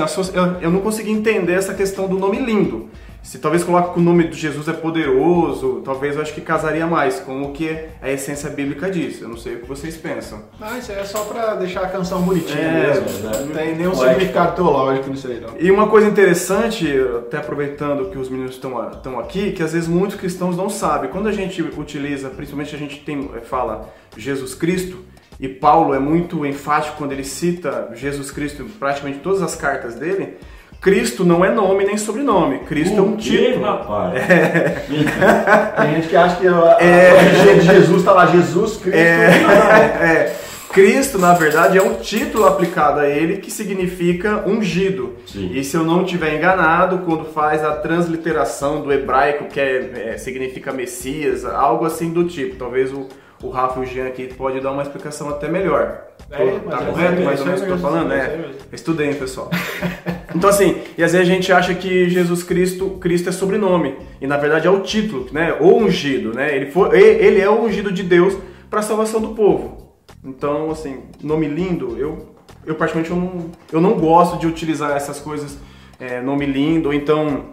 eu 0.62 0.71
não 0.71 0.79
consigo 0.79 1.09
entender 1.09 1.53
essa 1.53 1.73
questão 1.73 2.07
do 2.07 2.18
nome 2.18 2.39
lindo. 2.39 2.89
Se 3.23 3.38
talvez 3.38 3.63
coloque 3.63 3.94
que 3.94 4.00
o 4.00 4.03
nome 4.03 4.27
de 4.27 4.35
Jesus 4.38 4.68
é 4.68 4.73
poderoso, 4.73 5.81
talvez 5.85 6.15
eu 6.15 6.21
acho 6.23 6.33
que 6.33 6.41
casaria 6.41 6.88
mais 6.88 7.19
com 7.19 7.44
o 7.44 7.51
que 7.53 7.85
a 8.01 8.09
essência 8.12 8.50
bíblica 8.50 8.89
diz. 8.89 9.21
Eu 9.21 9.29
não 9.29 9.38
sei 9.38 9.56
o 9.56 9.59
que 9.59 9.68
vocês 9.68 9.95
pensam. 9.95 10.41
Ah, 10.59 10.77
isso 10.79 10.91
aí 10.91 10.97
é 11.00 11.03
só 11.06 11.23
pra 11.25 11.53
deixar 11.56 11.81
a 11.81 11.88
canção 11.89 12.21
bonitinha 12.23 12.59
É, 12.59 12.88
mesmo. 13.01 13.19
né? 13.29 13.31
Não 13.45 13.47
tem 13.50 13.75
nenhum 13.75 13.91
Poético. 13.91 14.09
significado 14.09 14.56
teológico 14.56 15.09
nisso 15.12 15.27
aí, 15.27 15.39
não. 15.39 15.53
E 15.59 15.69
uma 15.71 15.88
coisa 15.88 16.07
interessante, 16.07 16.88
até 17.19 17.38
aproveitando 17.38 18.09
que 18.09 18.18
os 18.18 18.27
meninos 18.27 18.56
estão, 18.56 18.89
estão 18.89 19.19
aqui, 19.19 19.51
que 19.51 19.62
às 19.62 19.71
vezes 19.73 19.88
muitos 19.88 20.18
cristãos 20.18 20.57
não 20.57 20.68
sabem. 20.69 21.09
Quando 21.12 21.27
a 21.29 21.31
gente 21.31 21.62
utiliza, 21.62 22.29
principalmente 22.29 22.75
a 22.75 22.79
gente 22.79 23.00
tem, 23.01 23.29
fala 23.44 23.88
Jesus 24.18 24.56
Cristo, 24.56 24.97
e 25.39 25.47
Paulo 25.47 25.94
é 25.94 26.00
muito 26.00 26.45
enfático 26.45 26.97
quando 26.97 27.12
ele 27.13 27.23
cita 27.23 27.91
Jesus 27.94 28.29
Cristo 28.31 28.63
em 28.63 28.68
praticamente 28.68 29.19
todas 29.19 29.41
as 29.41 29.56
cartas 29.56 29.95
dele, 29.95 30.38
Cristo 30.81 31.24
não 31.24 31.45
é 31.45 31.51
nome 31.51 31.86
nem 31.86 31.95
sobrenome, 31.95 32.60
Cristo 32.60 32.98
é 32.98 33.01
um 33.01 33.16
título. 33.16 33.63
rapaz? 33.63 34.13
Tem 35.78 35.95
gente 35.95 36.07
que 36.07 36.16
acha 36.16 36.36
que 36.38 36.48
a, 36.48 36.51
a 36.54 36.75
origem 36.75 37.60
de 37.60 37.66
Jesus 37.66 38.04
tá 38.04 38.12
lá, 38.12 38.25
Jesus 38.25 38.78
Cristo. 38.78 38.98
É, 38.98 39.28
é. 40.33 40.42
Cristo, 40.72 41.19
na 41.19 41.33
verdade, 41.33 41.78
é 41.78 41.83
um 41.83 41.95
título 41.95 42.48
aplicado 42.48 43.01
a 43.01 43.07
ele 43.07 43.38
que 43.38 43.51
significa 43.51 44.44
ungido. 44.48 45.18
Sim. 45.28 45.51
E 45.54 45.63
se 45.63 45.75
eu 45.78 45.83
não 45.83 46.04
estiver 46.04 46.36
enganado, 46.36 47.00
quando 47.00 47.25
faz 47.25 47.63
a 47.63 47.75
transliteração 47.75 48.81
do 48.81 48.92
hebraico, 48.92 49.45
que 49.45 49.60
é, 49.60 50.13
é, 50.13 50.18
significa 50.18 50.72
Messias, 50.72 51.45
algo 51.45 51.86
assim 51.86 52.10
do 52.10 52.24
tipo. 52.24 52.56
Talvez 52.56 52.92
o, 52.92 53.07
o 53.44 53.50
Rafa 53.50 53.81
e 53.81 53.83
o 53.83 53.86
Jean 53.86 54.07
aqui 54.07 54.33
pode 54.33 54.60
dar 54.62 54.72
uma 54.72 54.81
explicação 54.81 55.30
até 55.30 55.48
melhor. 55.48 56.06
É, 56.31 56.38
Tô- 56.38 56.60
mas 56.66 56.80
tá 56.80 56.83
é 56.83 56.86
correto? 56.86 57.22
Mais 57.22 57.39
ou 57.42 57.45
é 57.45 57.50
menos 57.50 57.62
o 57.62 57.66
que 57.66 57.72
eu 57.72 57.78
tô 57.80 57.88
aí 57.88 57.94
falando? 57.94 58.07
mesmo, 58.07 58.45
É. 58.72 59.04
é 59.04 59.07
hein, 59.07 59.13
pessoal. 59.16 59.50
Então 60.36 60.50
assim, 60.50 60.78
e 60.98 61.04
às 61.04 61.12
vezes 61.12 61.28
a 61.28 61.31
gente 61.31 61.51
acha 61.51 61.74
que 61.74 62.10
Jesus 62.10 62.44
Cristo, 62.44 62.92
Cristo 63.01 63.30
é 63.30 63.31
sobrenome, 63.31 63.95
e 64.19 64.28
na 64.28 64.38
verdade 64.38 64.68
é 64.68 64.69
o 64.72 64.80
título, 64.81 65.28
né? 65.31 65.56
O 65.60 65.75
ungido, 65.78 66.33
né? 66.33 66.56
Ele 66.56 66.68
foi, 66.72 66.98
ele 67.00 67.39
é 67.42 67.50
o 67.50 67.63
ungido 67.63 67.92
de 67.92 68.04
Deus 68.04 68.38
para 68.69 68.80
a 68.80 68.83
salvação 68.83 69.19
do 69.19 69.30
povo. 69.30 69.95
Então, 70.24 70.69
assim, 70.72 71.00
nome 71.24 71.48
lindo, 71.48 71.98
eu 71.98 72.30
eu 72.66 72.75
particularmente 72.75 73.12
eu 73.12 73.18
não, 73.18 73.51
eu 73.74 73.81
não 73.81 74.00
gosto 74.00 74.38
de 74.38 74.45
utilizar 74.45 74.95
essas 74.95 75.19
coisas, 75.19 75.57
é, 76.00 76.22
nome 76.22 76.45
lindo, 76.45 76.89
ou 76.89 76.94
então 76.94 77.45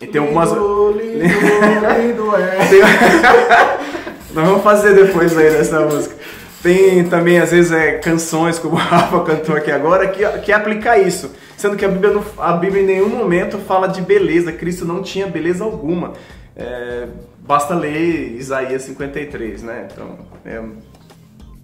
e 0.00 0.06
tem 0.06 0.20
algumas 0.20 0.50
Lindo, 0.50 0.90
lindo, 0.98 2.00
lindo 2.00 2.36
é. 2.36 2.56
tem- 2.68 2.80
Nós 4.34 4.44
vamos 4.48 4.62
fazer 4.64 4.94
depois 4.94 5.36
aí 5.38 5.50
dessa 5.50 5.80
música. 5.80 6.16
Tem 6.62 7.04
também, 7.04 7.38
às 7.38 7.52
vezes, 7.52 7.70
é, 7.70 7.92
canções, 7.98 8.58
como 8.58 8.74
o 8.74 8.78
Rafa 8.78 9.20
cantou 9.20 9.54
aqui 9.54 9.70
agora, 9.70 10.08
que, 10.08 10.26
que 10.40 10.50
aplica 10.50 10.98
isso. 10.98 11.30
Sendo 11.56 11.76
que 11.76 11.84
a 11.84 11.88
Bíblia, 11.88 12.12
não- 12.12 12.24
a 12.38 12.52
Bíblia 12.54 12.82
em 12.82 12.86
nenhum 12.86 13.08
momento 13.08 13.58
fala 13.58 13.86
de 13.88 14.02
beleza. 14.02 14.52
Cristo 14.52 14.84
não 14.84 15.02
tinha 15.02 15.26
beleza 15.26 15.64
alguma. 15.64 16.12
É, 16.56 17.06
basta 17.40 17.74
ler 17.74 18.36
Isaías 18.36 18.82
53, 18.82 19.62
né? 19.62 19.88
Então, 19.92 20.18
é, 20.44 20.60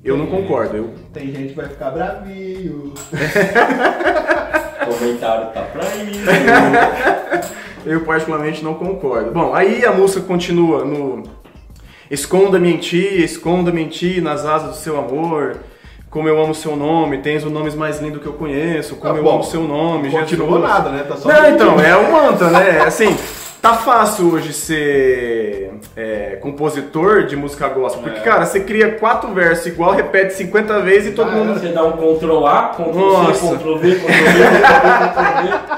eu 0.05 0.17
não 0.17 0.27
concordo. 0.27 0.77
Eu, 0.77 0.91
Tem 1.13 1.27
gente 1.33 1.49
que 1.51 1.57
vai 1.57 1.69
ficar 1.69 1.91
bravio. 1.91 2.93
Comentário 4.85 5.53
tá 5.53 5.63
pra 5.63 5.83
isso. 6.05 6.21
Eu 7.87 8.00
particularmente 8.03 8.62
não 8.64 8.75
concordo. 8.75 9.31
Bom, 9.31 9.55
aí 9.55 9.85
a 9.85 9.93
música 9.93 10.21
continua 10.26 10.85
no 10.85 11.23
Esconda-me 12.11 12.73
em 12.73 12.76
ti, 12.76 13.23
esconda-me 13.23 13.83
em 13.83 13.88
ti 13.88 14.21
nas 14.21 14.45
asas 14.45 14.71
do 14.71 14.76
seu 14.76 14.99
amor. 14.99 15.59
Como 16.11 16.29
eu 16.29 16.43
amo 16.43 16.52
seu 16.55 16.75
nome, 16.75 17.19
tens 17.19 17.45
o 17.45 17.50
nome 17.50 17.71
mais 17.76 18.00
lindo 18.00 18.19
que 18.19 18.26
eu 18.26 18.33
conheço. 18.33 18.97
Como 18.97 19.14
Ah, 19.14 19.17
eu 19.19 19.23
bom, 19.23 19.35
amo 19.35 19.45
seu 19.45 19.62
nome, 19.62 20.11
Continuou 20.11 20.55
Jesus. 20.55 20.69
nada, 20.69 20.90
né? 20.90 21.05
Tá 21.09 21.17
só 21.17 21.29
Não, 21.29 21.50
então, 21.50 21.79
é 21.81 21.97
um 21.97 22.11
mantra, 22.11 22.49
né? 22.50 22.81
Assim, 22.85 23.17
tá 23.62 23.75
fácil 23.75 24.33
hoje 24.33 24.52
ser 24.52 25.71
é, 25.97 26.37
compositor 26.43 27.26
de 27.26 27.37
música 27.37 27.69
gospel. 27.69 28.02
Porque, 28.02 28.19
É. 28.19 28.23
cara, 28.23 28.45
você 28.45 28.59
cria 28.59 28.90
quatro 28.97 29.33
versos 29.33 29.67
igual, 29.67 29.93
repete 29.93 30.33
50 30.35 30.81
vezes 30.81 31.12
e 31.12 31.14
todo 31.14 31.29
Ah, 31.31 31.35
mundo. 31.35 31.61
Você 31.61 31.69
dá 31.69 31.85
um 31.85 31.93
Ctrl 31.93 32.45
A, 32.45 32.69
Ctrl 32.71 32.90
Nossa. 32.99 33.35
C, 33.35 33.55
Ctrl 33.57 33.76
V, 33.76 33.95
Ctrl 33.95 34.07
V, 34.09 34.12
Ctrl 34.12 34.43
V, 34.43 35.09
Ctrl 35.14 35.43
V. 35.47 35.71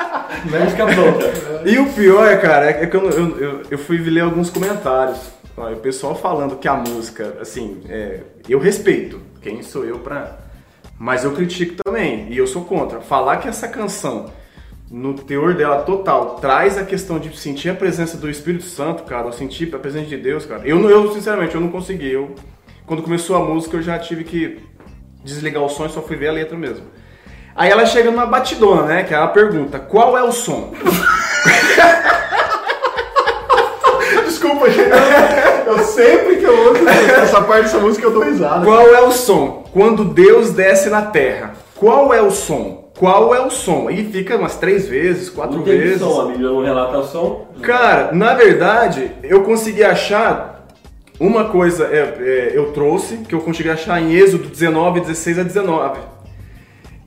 Música 0.64 0.86
pronta. 0.86 1.32
E 1.68 1.78
o 1.78 1.86
pior, 1.92 2.40
cara, 2.40 2.70
é 2.70 2.86
que 2.86 2.96
eu, 2.96 3.10
eu, 3.10 3.38
eu, 3.38 3.60
eu 3.70 3.78
fui 3.78 3.98
ler 3.98 4.22
alguns 4.22 4.48
comentários. 4.48 5.18
Ó, 5.56 5.70
o 5.70 5.76
pessoal 5.76 6.14
falando 6.14 6.56
que 6.56 6.66
a 6.66 6.72
música, 6.74 7.34
assim, 7.40 7.82
é, 7.88 8.20
eu 8.48 8.58
respeito. 8.58 9.20
Quem 9.42 9.62
sou 9.62 9.84
eu 9.84 9.98
pra. 9.98 10.38
Mas 10.98 11.24
eu 11.24 11.32
critico 11.32 11.82
também, 11.82 12.28
e 12.30 12.38
eu 12.38 12.46
sou 12.46 12.64
contra. 12.64 13.00
Falar 13.00 13.38
que 13.38 13.48
essa 13.48 13.66
canção, 13.66 14.30
no 14.88 15.14
teor 15.14 15.54
dela 15.54 15.82
total, 15.82 16.36
traz 16.36 16.78
a 16.78 16.84
questão 16.84 17.18
de 17.18 17.36
sentir 17.36 17.70
a 17.70 17.74
presença 17.74 18.16
do 18.16 18.30
Espírito 18.30 18.64
Santo, 18.64 19.02
cara, 19.02 19.26
ou 19.26 19.32
sentir 19.32 19.74
a 19.74 19.78
presença 19.78 20.06
de 20.06 20.16
Deus, 20.16 20.46
cara. 20.46 20.62
Eu, 20.64 20.88
eu 20.88 21.12
sinceramente, 21.12 21.54
eu 21.56 21.60
não 21.60 21.70
consegui. 21.70 22.12
Eu, 22.12 22.36
quando 22.86 23.02
começou 23.02 23.34
a 23.34 23.40
música, 23.40 23.76
eu 23.76 23.82
já 23.82 23.98
tive 23.98 24.22
que 24.22 24.60
desligar 25.24 25.62
o 25.62 25.68
som 25.68 25.86
e 25.86 25.88
só 25.88 26.00
fui 26.00 26.16
ver 26.16 26.28
a 26.28 26.32
letra 26.32 26.56
mesmo. 26.56 26.86
Aí 27.54 27.70
ela 27.70 27.84
chega 27.84 28.10
numa 28.10 28.26
batidona, 28.26 28.82
né? 28.82 29.02
Que 29.02 29.12
ela 29.12 29.28
pergunta: 29.28 29.78
qual 29.78 30.16
é 30.16 30.22
o 30.22 30.32
som? 30.32 30.72
Desculpa, 34.24 34.70
gente. 34.70 34.90
Eu 35.66 35.78
sempre 35.92 36.36
que 36.36 36.44
eu 36.44 36.68
ouço 36.68 36.88
essa 36.88 37.40
parte 37.42 37.64
dessa 37.64 37.78
música 37.78 38.06
eu 38.06 38.10
dou 38.12 38.22
risada. 38.22 38.64
Qual 38.64 38.86
é 38.88 39.00
o 39.02 39.12
som? 39.12 39.64
Quando 39.72 40.04
Deus 40.04 40.50
desce 40.50 40.88
na 40.90 41.02
terra. 41.02 41.54
Qual 41.76 42.12
é 42.12 42.22
o 42.22 42.30
som? 42.30 42.90
Qual 42.98 43.34
é 43.34 43.44
o 43.44 43.50
som? 43.50 43.90
E 43.90 44.04
fica 44.04 44.36
umas 44.36 44.56
três 44.56 44.86
vezes, 44.86 45.28
quatro 45.28 45.56
Não 45.56 45.64
tem 45.64 45.78
vezes. 45.78 46.00
som, 46.00 46.20
a 46.20 46.26
Bíblia 46.26 46.48
não 46.48 46.62
relata 46.62 46.98
o 46.98 47.04
som. 47.04 47.48
Cara, 47.62 48.12
na 48.12 48.34
verdade, 48.34 49.10
eu 49.22 49.42
consegui 49.42 49.82
achar 49.82 50.68
uma 51.18 51.46
coisa, 51.46 51.86
é, 51.86 51.98
é, 52.20 52.52
eu 52.54 52.72
trouxe, 52.72 53.18
que 53.18 53.34
eu 53.34 53.40
consegui 53.40 53.70
achar 53.70 54.00
em 54.00 54.12
Êxodo 54.14 54.48
19, 54.48 55.00
16 55.00 55.38
a 55.38 55.42
19. 55.42 56.00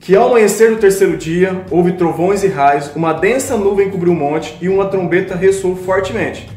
Que 0.00 0.14
ao 0.14 0.28
amanhecer 0.28 0.70
do 0.70 0.76
terceiro 0.76 1.16
dia, 1.16 1.62
houve 1.70 1.92
trovões 1.92 2.44
e 2.44 2.48
raios, 2.48 2.90
uma 2.94 3.12
densa 3.12 3.56
nuvem 3.56 3.90
cobriu 3.90 4.12
o 4.12 4.16
monte 4.16 4.56
e 4.60 4.68
uma 4.68 4.86
trombeta 4.86 5.34
ressoou 5.34 5.74
fortemente. 5.76 6.48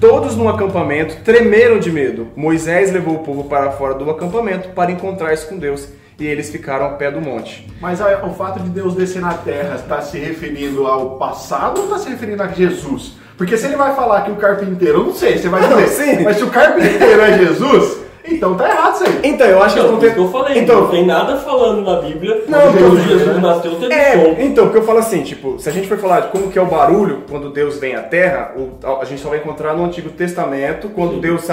Todos 0.00 0.36
no 0.36 0.48
acampamento 0.48 1.16
tremeram 1.24 1.78
de 1.80 1.90
medo. 1.90 2.28
Moisés 2.36 2.92
levou 2.92 3.16
o 3.16 3.18
povo 3.20 3.44
para 3.44 3.72
fora 3.72 3.94
do 3.94 4.08
acampamento 4.10 4.68
para 4.68 4.92
encontrar-se 4.92 5.46
com 5.46 5.56
Deus. 5.58 5.88
E 6.20 6.26
eles 6.26 6.50
ficaram 6.50 6.84
ao 6.86 6.96
pé 6.96 7.10
do 7.10 7.20
monte. 7.20 7.66
Mas 7.80 8.00
a- 8.00 8.24
o 8.24 8.34
fato 8.34 8.60
de 8.60 8.70
Deus 8.70 8.94
descer 8.94 9.20
na 9.22 9.34
terra 9.34 9.76
está 9.76 10.00
se 10.00 10.18
referindo 10.18 10.86
ao 10.86 11.16
passado 11.16 11.78
ou 11.78 11.84
está 11.86 11.98
se 11.98 12.08
referindo 12.10 12.42
a 12.42 12.48
Jesus? 12.48 13.12
Porque 13.36 13.56
se 13.56 13.66
ele 13.66 13.76
vai 13.76 13.94
falar 13.94 14.22
que 14.22 14.30
o 14.32 14.36
carpinteiro, 14.36 14.98
eu 14.98 15.04
não 15.04 15.14
sei, 15.14 15.38
você 15.38 15.48
vai 15.48 15.60
Não, 15.68 15.80
dizer, 15.80 16.16
sim. 16.16 16.24
mas 16.24 16.36
se 16.36 16.42
o 16.44 16.50
carpinteiro 16.50 17.20
é 17.20 17.38
Jesus, 17.38 17.98
então 18.30 18.54
tá 18.56 18.68
errado 18.68 18.94
isso 18.94 19.04
aí. 19.04 19.20
Então, 19.24 19.46
eu 19.46 19.62
acho 19.62 19.74
que 19.74 19.80
Então, 19.80 19.98
que 19.98 20.18
eu 20.18 20.28
falei, 20.30 20.58
Então, 20.58 20.80
não 20.82 20.88
tem 20.88 21.06
nada 21.06 21.36
falando 21.38 21.82
na 21.82 22.00
Bíblia 22.00 22.42
Não, 22.48 22.60
quando 22.60 22.76
então, 22.76 22.96
Jesus 22.96 23.26
né? 23.26 23.40
nasceu, 23.40 23.74
teve 23.76 23.94
É, 23.94 24.12
som. 24.12 24.36
então, 24.40 24.64
porque 24.66 24.78
eu 24.78 24.84
falo 24.84 24.98
assim, 24.98 25.22
tipo, 25.22 25.58
se 25.58 25.68
a 25.68 25.72
gente 25.72 25.86
for 25.88 25.98
falar 25.98 26.20
de 26.20 26.28
como 26.28 26.50
que 26.50 26.58
é 26.58 26.62
o 26.62 26.66
barulho 26.66 27.22
quando 27.28 27.50
Deus 27.50 27.78
vem 27.78 27.94
à 27.94 28.02
Terra, 28.02 28.52
a 29.00 29.04
gente 29.04 29.20
só 29.20 29.28
vai 29.28 29.38
encontrar 29.38 29.74
no 29.74 29.84
Antigo 29.84 30.10
Testamento, 30.10 30.88
quando 30.90 31.14
Sim. 31.14 31.20
Deus 31.20 31.46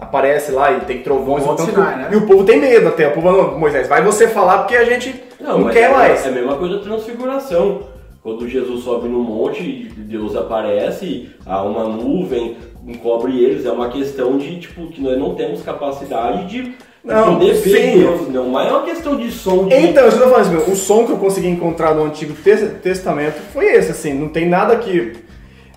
aparece 0.00 0.50
lá 0.52 0.72
e 0.72 0.80
tem 0.80 1.02
trovões, 1.02 1.44
então, 1.44 1.58
Sinai, 1.58 1.96
né? 1.96 2.08
e 2.12 2.16
o 2.16 2.26
povo 2.26 2.44
tem 2.44 2.60
medo 2.60 2.88
até, 2.88 3.06
o 3.08 3.12
povo 3.12 3.30
não, 3.30 3.58
Moisés, 3.58 3.86
vai 3.88 4.02
você 4.02 4.26
falar 4.26 4.58
porque 4.58 4.76
a 4.76 4.84
gente 4.84 5.22
não, 5.40 5.58
mas 5.60 5.72
quer 5.72 5.90
é, 5.90 5.92
mais. 5.92 6.26
É 6.26 6.28
a 6.28 6.32
mesma 6.32 6.56
coisa 6.56 6.76
da 6.76 6.82
transfiguração. 6.82 7.91
Quando 8.22 8.48
Jesus 8.48 8.84
sobe 8.84 9.08
no 9.08 9.18
monte, 9.20 9.62
e 9.62 9.88
Deus 9.96 10.36
aparece, 10.36 11.30
há 11.44 11.62
uma 11.62 11.84
nuvem, 11.84 12.56
encobre 12.86 13.36
eles. 13.42 13.66
É 13.66 13.72
uma 13.72 13.88
questão 13.90 14.38
de, 14.38 14.60
tipo, 14.60 14.86
que 14.88 15.00
nós 15.00 15.18
não 15.18 15.34
temos 15.34 15.60
capacidade 15.62 16.46
de, 16.48 16.72
Não, 17.04 17.34
poder 17.34 17.54
ver 17.54 17.92
sim. 17.92 17.98
Deus. 17.98 18.28
Não, 18.28 18.48
mas 18.48 18.68
é 18.68 18.70
uma 18.70 18.84
questão 18.84 19.16
de 19.16 19.30
som. 19.32 19.66
De... 19.66 19.74
Então, 19.74 20.04
eu 20.04 20.12
tô 20.12 20.18
falando 20.18 20.40
assim, 20.40 20.70
o 20.70 20.76
som 20.76 21.04
que 21.04 21.10
eu 21.12 21.16
consegui 21.18 21.48
encontrar 21.48 21.94
no 21.96 22.04
Antigo 22.04 22.32
Tes- 22.34 22.80
Testamento 22.80 23.40
foi 23.52 23.66
esse, 23.66 23.90
assim, 23.90 24.14
não 24.14 24.28
tem 24.28 24.48
nada 24.48 24.76
que... 24.76 25.14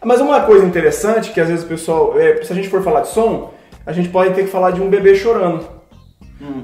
Mas 0.04 0.22
uma 0.22 0.42
coisa 0.42 0.64
interessante, 0.64 1.32
que 1.32 1.42
às 1.42 1.48
vezes 1.48 1.66
o 1.66 1.68
pessoal, 1.68 2.14
é, 2.20 2.44
se 2.44 2.54
a 2.54 2.56
gente 2.56 2.70
for 2.70 2.84
falar 2.84 3.02
de 3.02 3.08
som, 3.08 3.52
a 3.84 3.92
gente 3.92 4.10
pode 4.10 4.36
ter 4.36 4.44
que 4.44 4.52
falar 4.52 4.70
de 4.70 4.80
um 4.82 4.88
bebê 4.88 5.16
chorando. 5.16 5.66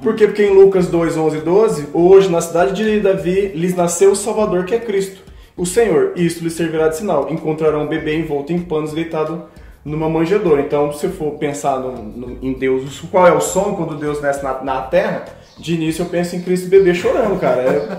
Por 0.03 0.15
quê? 0.15 0.27
Porque 0.27 0.43
em 0.43 0.53
Lucas 0.53 0.87
2, 0.87 1.17
11 1.17 1.37
e 1.37 1.41
12, 1.41 1.87
hoje 1.91 2.29
na 2.29 2.39
cidade 2.39 2.73
de 2.73 2.99
Davi 2.99 3.47
lhes 3.55 3.75
nasceu 3.75 4.11
o 4.11 4.15
Salvador 4.15 4.65
que 4.65 4.75
é 4.75 4.79
Cristo, 4.79 5.21
o 5.57 5.65
Senhor. 5.65 6.13
E 6.15 6.25
isso 6.25 6.43
lhes 6.43 6.53
servirá 6.53 6.87
de 6.87 6.97
sinal. 6.97 7.27
Encontrarão 7.29 7.83
um 7.83 7.87
bebê 7.87 8.15
envolto 8.17 8.51
em 8.53 8.59
panos 8.59 8.93
deitado 8.93 9.43
numa 9.83 10.07
manjedoura. 10.09 10.61
Então, 10.61 10.91
se 10.93 11.05
eu 11.07 11.11
for 11.11 11.31
pensar 11.33 11.79
no- 11.79 11.91
no- 12.03 12.37
em 12.41 12.53
Deus, 12.53 13.01
qual 13.11 13.27
é 13.27 13.33
o 13.33 13.41
som 13.41 13.73
quando 13.75 13.95
Deus 13.95 14.21
nasce 14.21 14.43
na, 14.43 14.61
na 14.63 14.81
terra? 14.81 15.25
De 15.57 15.73
início 15.75 16.03
eu 16.03 16.09
penso 16.09 16.35
em 16.35 16.41
Cristo 16.41 16.69
bebê 16.69 16.93
chorando, 16.93 17.39
cara. 17.39 17.61
É, 17.61 17.97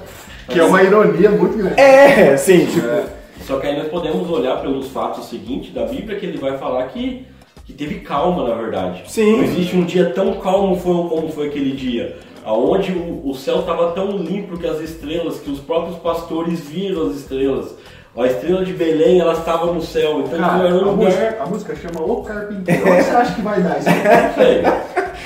Que 0.52 0.58
é 0.58 0.64
uma 0.64 0.82
ironia 0.82 1.30
muito 1.30 1.56
grande. 1.56 1.80
é 1.80 2.36
sim, 2.36 2.66
tipo... 2.66 2.86
Só 3.42 3.58
que 3.58 3.66
aí 3.66 3.76
nós 3.76 3.88
podemos 3.88 4.30
olhar 4.30 4.60
pelos 4.60 4.88
fatos 4.88 5.28
seguintes 5.28 5.72
da 5.74 5.84
Bíblia 5.84 6.16
que 6.18 6.24
ele 6.26 6.38
vai 6.38 6.56
falar 6.58 6.84
que, 6.88 7.26
que 7.64 7.72
teve 7.72 7.96
calma, 8.00 8.48
na 8.48 8.54
verdade. 8.54 9.02
Sim. 9.08 9.38
Não 9.38 9.44
existe 9.44 9.76
um 9.76 9.84
dia 9.84 10.10
tão 10.10 10.34
calmo 10.34 10.76
como 10.80 11.28
foi 11.30 11.48
aquele 11.48 11.72
dia. 11.72 12.16
Onde 12.44 12.92
o, 12.92 13.28
o 13.30 13.34
céu 13.34 13.60
estava 13.60 13.92
tão 13.92 14.16
limpo 14.16 14.58
que 14.58 14.66
as 14.66 14.80
estrelas, 14.80 15.38
que 15.38 15.50
os 15.50 15.60
próprios 15.60 15.96
pastores 15.98 16.60
viram 16.60 17.08
as 17.08 17.16
estrelas. 17.16 17.74
A 18.16 18.26
estrela 18.26 18.62
de 18.62 18.74
Belém, 18.74 19.20
ela 19.20 19.32
estava 19.32 19.72
no 19.72 19.80
céu. 19.80 20.20
Então 20.20 20.38
Cara, 20.38 20.66
era 20.68 20.74
a 20.74 20.78
um 20.88 20.96
música, 20.96 21.24
lugar. 21.24 21.36
a 21.40 21.46
música 21.46 21.76
chama 21.76 22.04
O 22.04 22.22
Carpinteiro. 22.22 22.90
Onde 22.90 23.02
você 23.02 23.10
acha 23.10 23.34
que 23.34 23.40
vai 23.40 23.62
dar 23.62 23.78
isso? 23.78 23.88
aí? 23.88 24.02
Não 24.02 24.34
sei. 24.34 24.62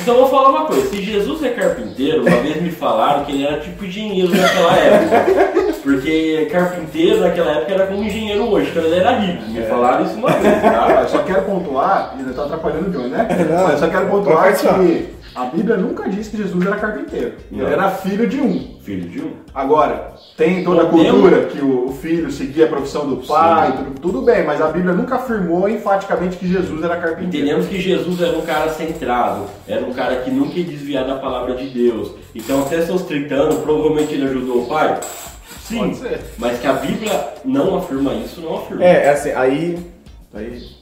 Então 0.03 0.15
eu 0.15 0.21
vou 0.21 0.29
falar 0.29 0.51
uma 0.51 0.67
coisa, 0.67 0.89
se 0.89 1.03
Jesus 1.03 1.43
é 1.43 1.49
carpinteiro, 1.49 2.21
uma 2.21 2.37
vez 2.37 2.63
me 2.63 2.71
falaram 2.71 3.25
que 3.25 3.33
ele 3.33 3.45
era 3.45 3.59
tipo 3.59 3.85
engenheiro 3.85 4.31
naquela 4.37 4.77
época. 4.77 5.73
Porque 5.83 6.49
carpinteiro 6.53 7.21
naquela 7.23 7.51
época 7.53 7.75
era 7.75 7.87
como 7.89 8.05
engenheiro 8.05 8.45
hoje, 8.45 8.71
então 8.71 8.85
ele 8.85 9.01
era 9.01 9.19
rico. 9.19 9.51
Me 9.51 9.63
falaram 9.63 10.05
isso 10.05 10.15
uma 10.15 10.31
vez, 10.31 10.63
tá? 10.63 10.99
eu 11.03 11.09
só 11.09 11.19
quero 11.25 11.43
pontuar, 11.43 12.15
e 12.15 12.21
ainda 12.21 12.33
tá 12.35 12.45
atrapalhando 12.45 12.89
o 12.89 12.93
Johnny, 12.93 13.09
né? 13.09 13.27
Não, 13.51 13.79
só 13.79 13.89
quero 13.89 14.07
pontuar 14.07 14.53
que 14.57 15.09
a 15.37 15.45
Bíblia 15.45 15.77
nunca 15.77 16.09
disse 16.09 16.31
que 16.31 16.39
Jesus 16.39 16.67
era 16.67 16.77
carpinteiro. 16.77 17.35
Não. 17.51 17.67
Ele 17.67 17.75
era 17.75 17.91
filho 17.91 18.27
de 18.27 18.41
um. 18.41 18.79
Filho 18.81 19.07
de 19.07 19.21
um. 19.21 19.33
Agora, 19.55 20.15
tem 20.35 20.65
toda 20.65 20.85
a 20.85 20.87
cultura 20.87 21.45
que 21.45 21.61
o, 21.61 21.91
o 21.91 21.93
filho 21.93 22.31
seguia 22.31 22.65
a 22.65 22.69
profissão 22.69 23.07
do 23.07 23.19
pai, 23.19 23.77
tudo, 23.77 24.01
tudo 24.01 24.23
bem, 24.23 24.47
mas 24.47 24.63
a 24.63 24.69
Bíblia 24.69 24.95
nunca 24.95 25.17
afirmou 25.17 25.69
enfaticamente 25.69 26.39
que 26.39 26.49
Jesus 26.49 26.83
era 26.83 26.97
carpinteiro. 26.97 27.27
Entendemos 27.27 27.67
que 27.67 27.79
Jesus 27.79 28.23
era 28.23 28.37
um 28.37 28.41
cara 28.43 28.71
centrado, 28.71 29.45
era 29.69 29.85
um 29.85 29.93
cara 29.93 30.17
que 30.23 30.31
nunca 30.31 30.59
ia 30.59 30.65
desviar 30.65 31.07
da 31.07 31.17
palavra 31.17 31.55
de 31.55 31.69
Deus. 31.69 32.13
Então, 32.35 32.63
até 32.63 32.81
seus 32.81 33.03
30 33.03 33.35
anos, 33.35 33.57
provavelmente 33.57 34.15
ele 34.15 34.25
ajudou 34.25 34.63
o 34.63 34.67
pai? 34.67 34.99
Sim. 35.61 35.79
Pode 35.79 35.97
ser. 35.97 36.21
Mas 36.39 36.59
que 36.59 36.67
a 36.67 36.73
Bíblia 36.73 37.35
não 37.45 37.77
afirma 37.77 38.15
isso, 38.15 38.41
não 38.41 38.57
afirma. 38.57 38.83
É, 38.83 39.05
é 39.05 39.11
assim, 39.11 39.33
aí... 39.33 39.79
aí 40.33 40.76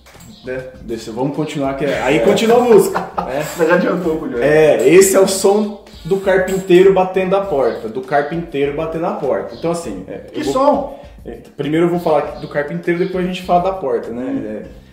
né, 0.45 0.65
deixa, 0.83 1.11
vamos 1.13 1.37
continuar 1.37 1.71
aqui. 1.71 1.85
Aí 1.87 2.21
continua 2.21 2.59
a 2.59 2.61
música. 2.61 2.99
né? 2.99 3.45
Mas 3.59 3.69
já 3.69 3.75
adiantou 3.75 4.17
com 4.19 4.27
o 4.27 4.29
Johnny. 4.29 4.43
É, 4.43 4.89
esse 4.89 5.17
é 5.17 5.21
o 5.21 5.27
som 5.29 5.85
do 6.05 6.19
carpinteiro 6.19 6.93
batendo 6.93 7.35
a 7.37 7.41
porta. 7.41 7.89
Do 7.89 8.01
carpinteiro 8.03 8.75
batendo 8.77 9.07
a 9.07 9.13
porta. 9.13 9.55
Então, 9.55 9.71
assim. 9.71 10.05
é, 10.07 10.19
Que 10.33 10.43
vou- 10.43 10.53
som? 10.53 11.05
é, 11.25 11.39
primeiro 11.57 11.87
eu 11.87 11.91
vou 11.91 12.01
falar 12.01 12.41
do 12.41 12.49
carpinteiro, 12.49 12.99
depois 13.01 13.25
a 13.25 13.29
gente 13.29 13.43
fala 13.43 13.65
da 13.65 13.73
porta, 13.73 14.11
né? 14.11 14.63
É, 14.71 14.85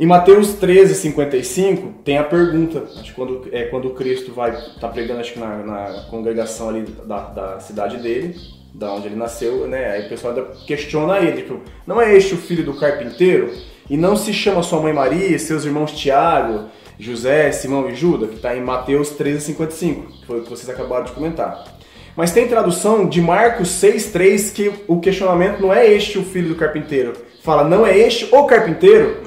em 0.00 0.06
Mateus 0.06 0.54
13, 0.54 0.94
55, 0.94 1.94
tem 2.04 2.18
a 2.18 2.22
pergunta, 2.22 2.84
acho 3.00 3.02
que 3.02 3.12
quando, 3.14 3.48
é 3.50 3.64
quando 3.64 3.90
Cristo 3.90 4.32
vai 4.32 4.50
estar 4.54 4.88
pregando, 4.90 5.18
acho 5.20 5.32
que 5.32 5.40
na, 5.40 5.56
na 5.56 6.02
congregação 6.08 6.68
ali 6.68 6.82
da, 7.04 7.18
da 7.30 7.58
cidade 7.58 7.96
dele, 7.96 8.36
da 8.72 8.92
onde 8.92 9.08
ele 9.08 9.16
nasceu, 9.16 9.66
né? 9.66 9.90
Aí 9.90 10.06
o 10.06 10.08
pessoal 10.08 10.34
questiona 10.66 11.18
ele, 11.18 11.38
tipo, 11.42 11.60
não 11.84 12.00
é 12.00 12.14
este 12.16 12.34
o 12.34 12.36
filho 12.36 12.62
do 12.64 12.74
carpinteiro? 12.74 13.50
E 13.88 13.96
não 13.96 14.16
se 14.16 14.32
chama 14.32 14.62
sua 14.62 14.80
mãe 14.80 14.92
Maria, 14.92 15.34
e 15.34 15.38
seus 15.38 15.64
irmãos 15.64 15.92
Tiago, 15.92 16.68
José, 16.98 17.50
Simão 17.52 17.88
e 17.88 17.94
Juda, 17.94 18.26
que 18.26 18.36
está 18.36 18.56
em 18.56 18.60
Mateus 18.60 19.10
13, 19.10 19.40
55, 19.46 20.12
que 20.12 20.26
foi 20.26 20.40
o 20.40 20.42
que 20.42 20.50
vocês 20.50 20.68
acabaram 20.68 21.04
de 21.04 21.12
comentar. 21.12 21.64
Mas 22.16 22.32
tem 22.32 22.48
tradução 22.48 23.08
de 23.08 23.20
Marcos 23.20 23.68
6,3 23.80 24.52
que 24.52 24.72
o 24.88 24.98
questionamento 24.98 25.60
não 25.60 25.72
é 25.72 25.86
este 25.86 26.18
o 26.18 26.24
filho 26.24 26.48
do 26.48 26.56
carpinteiro. 26.56 27.12
Fala, 27.42 27.62
não 27.62 27.86
é 27.86 27.96
este 27.96 28.28
o 28.34 28.44
carpinteiro? 28.44 29.18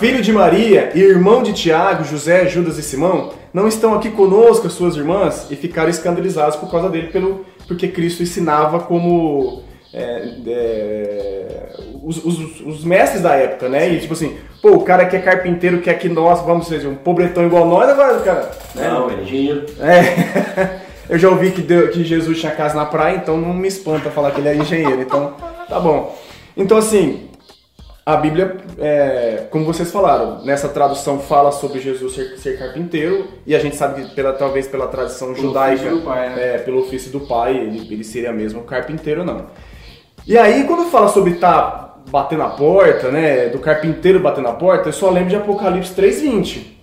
Filho 0.00 0.20
de 0.20 0.32
Maria 0.32 0.90
e 0.94 1.00
irmão 1.00 1.42
de 1.42 1.52
Tiago, 1.52 2.02
José, 2.02 2.46
Judas 2.48 2.76
e 2.76 2.82
Simão, 2.82 3.32
não 3.52 3.68
estão 3.68 3.94
aqui 3.94 4.10
conosco, 4.10 4.66
as 4.66 4.72
suas 4.72 4.96
irmãs, 4.96 5.46
e 5.48 5.54
ficaram 5.54 5.88
escandalizados 5.88 6.56
por 6.56 6.68
causa 6.68 6.88
dele, 6.88 7.06
pelo, 7.06 7.46
porque 7.68 7.86
Cristo 7.86 8.24
ensinava 8.24 8.80
como 8.80 9.62
é, 9.92 10.34
é, 10.44 11.76
os, 12.04 12.24
os- 12.24 12.60
os 12.60 12.84
mestres 12.84 13.22
da 13.22 13.34
época, 13.34 13.68
né? 13.68 13.88
E 13.88 14.00
tipo 14.00 14.12
assim, 14.12 14.36
pô, 14.60 14.70
o 14.72 14.82
cara 14.82 15.06
que 15.06 15.16
é 15.16 15.20
carpinteiro 15.20 15.80
quer 15.80 15.94
que 15.98 16.08
nós, 16.08 16.40
vamos 16.42 16.68
dizer, 16.68 16.86
um 16.86 16.94
pobretão 16.94 17.46
igual 17.46 17.66
nós, 17.66 17.88
agora, 17.88 18.18
cara. 18.20 18.50
né? 18.74 18.88
Não, 18.88 19.10
ele 19.10 19.20
é 19.20 19.24
engenheiro. 19.24 19.66
É. 19.80 20.80
Eu 21.08 21.18
já 21.18 21.28
ouvi 21.28 21.50
que, 21.50 21.60
Deu- 21.60 21.90
que 21.90 22.02
Jesus 22.02 22.40
tinha 22.40 22.50
casa 22.52 22.74
na 22.74 22.86
praia, 22.86 23.16
então 23.16 23.36
não 23.36 23.52
me 23.52 23.68
espanta 23.68 24.10
falar 24.10 24.30
que 24.30 24.40
ele 24.40 24.48
é 24.48 24.56
engenheiro. 24.56 25.02
Então, 25.02 25.34
tá 25.68 25.78
bom. 25.78 26.16
Então, 26.56 26.78
assim, 26.78 27.28
a 28.06 28.16
Bíblia, 28.16 28.56
é, 28.78 29.44
como 29.50 29.66
vocês 29.66 29.90
falaram, 29.92 30.42
nessa 30.46 30.66
tradução 30.66 31.18
fala 31.18 31.52
sobre 31.52 31.78
Jesus 31.80 32.14
ser, 32.14 32.38
ser 32.38 32.58
carpinteiro, 32.58 33.26
e 33.46 33.54
a 33.54 33.58
gente 33.58 33.76
sabe 33.76 34.02
que 34.02 34.14
pela, 34.14 34.32
talvez 34.32 34.66
pela 34.66 34.86
tradição 34.86 35.34
Pelo 35.34 35.48
judaica, 35.48 35.82
ofício 35.88 36.00
pai, 36.02 36.28
né? 36.30 36.54
é, 36.54 36.58
pelo 36.58 36.80
ofício 36.80 37.10
do 37.12 37.20
pai, 37.20 37.54
ele, 37.54 37.86
ele 37.92 38.04
seria 38.04 38.32
mesmo 38.32 38.62
carpinteiro, 38.62 39.22
não. 39.24 39.44
E 40.26 40.38
aí, 40.38 40.64
quando 40.64 40.90
fala 40.90 41.08
sobre 41.08 41.32
estar 41.32 41.93
batendo 42.10 42.42
a 42.42 42.50
porta, 42.50 43.10
né, 43.10 43.48
do 43.48 43.58
carpinteiro 43.58 44.20
batendo 44.20 44.48
a 44.48 44.52
porta, 44.52 44.88
eu 44.88 44.92
só 44.92 45.10
lembro 45.10 45.30
de 45.30 45.36
Apocalipse 45.36 45.94
3,20. 45.94 46.74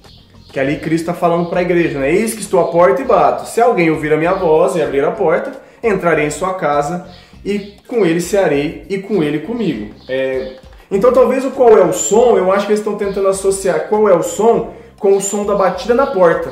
Que 0.52 0.60
ali 0.60 0.78
Cristo 0.78 1.10
está 1.10 1.14
falando 1.14 1.50
para 1.50 1.60
a 1.60 1.62
igreja, 1.62 1.98
né? 1.98 2.12
Eis 2.12 2.34
que 2.34 2.42
estou 2.42 2.60
à 2.60 2.68
porta 2.70 3.02
e 3.02 3.06
bato. 3.06 3.48
Se 3.48 3.62
alguém 3.62 3.90
ouvir 3.90 4.12
a 4.12 4.18
minha 4.18 4.34
voz 4.34 4.76
e 4.76 4.82
abrir 4.82 5.04
a 5.06 5.12
porta, 5.12 5.54
entrarei 5.82 6.26
em 6.26 6.30
sua 6.30 6.56
casa 6.56 7.08
e 7.46 7.78
com 7.88 8.06
ele 8.06 8.20
cearei 8.20 8.86
e 8.90 8.98
com 8.98 9.24
ele 9.24 9.40
comigo. 9.40 9.94
É, 10.10 10.56
Então 10.92 11.14
talvez 11.14 11.46
o 11.46 11.52
qual 11.52 11.78
é 11.78 11.86
o 11.86 11.94
som, 11.94 12.36
eu 12.38 12.52
acho 12.52 12.66
que 12.66 12.74
eles 12.74 12.82
estão 12.82 12.98
tentando 12.98 13.30
associar 13.30 13.88
qual 13.88 14.10
é 14.10 14.14
o 14.14 14.22
som 14.22 14.74
com 15.00 15.16
o 15.16 15.22
som 15.22 15.46
da 15.46 15.56
batida 15.56 15.94
na 15.94 16.08
porta. 16.08 16.52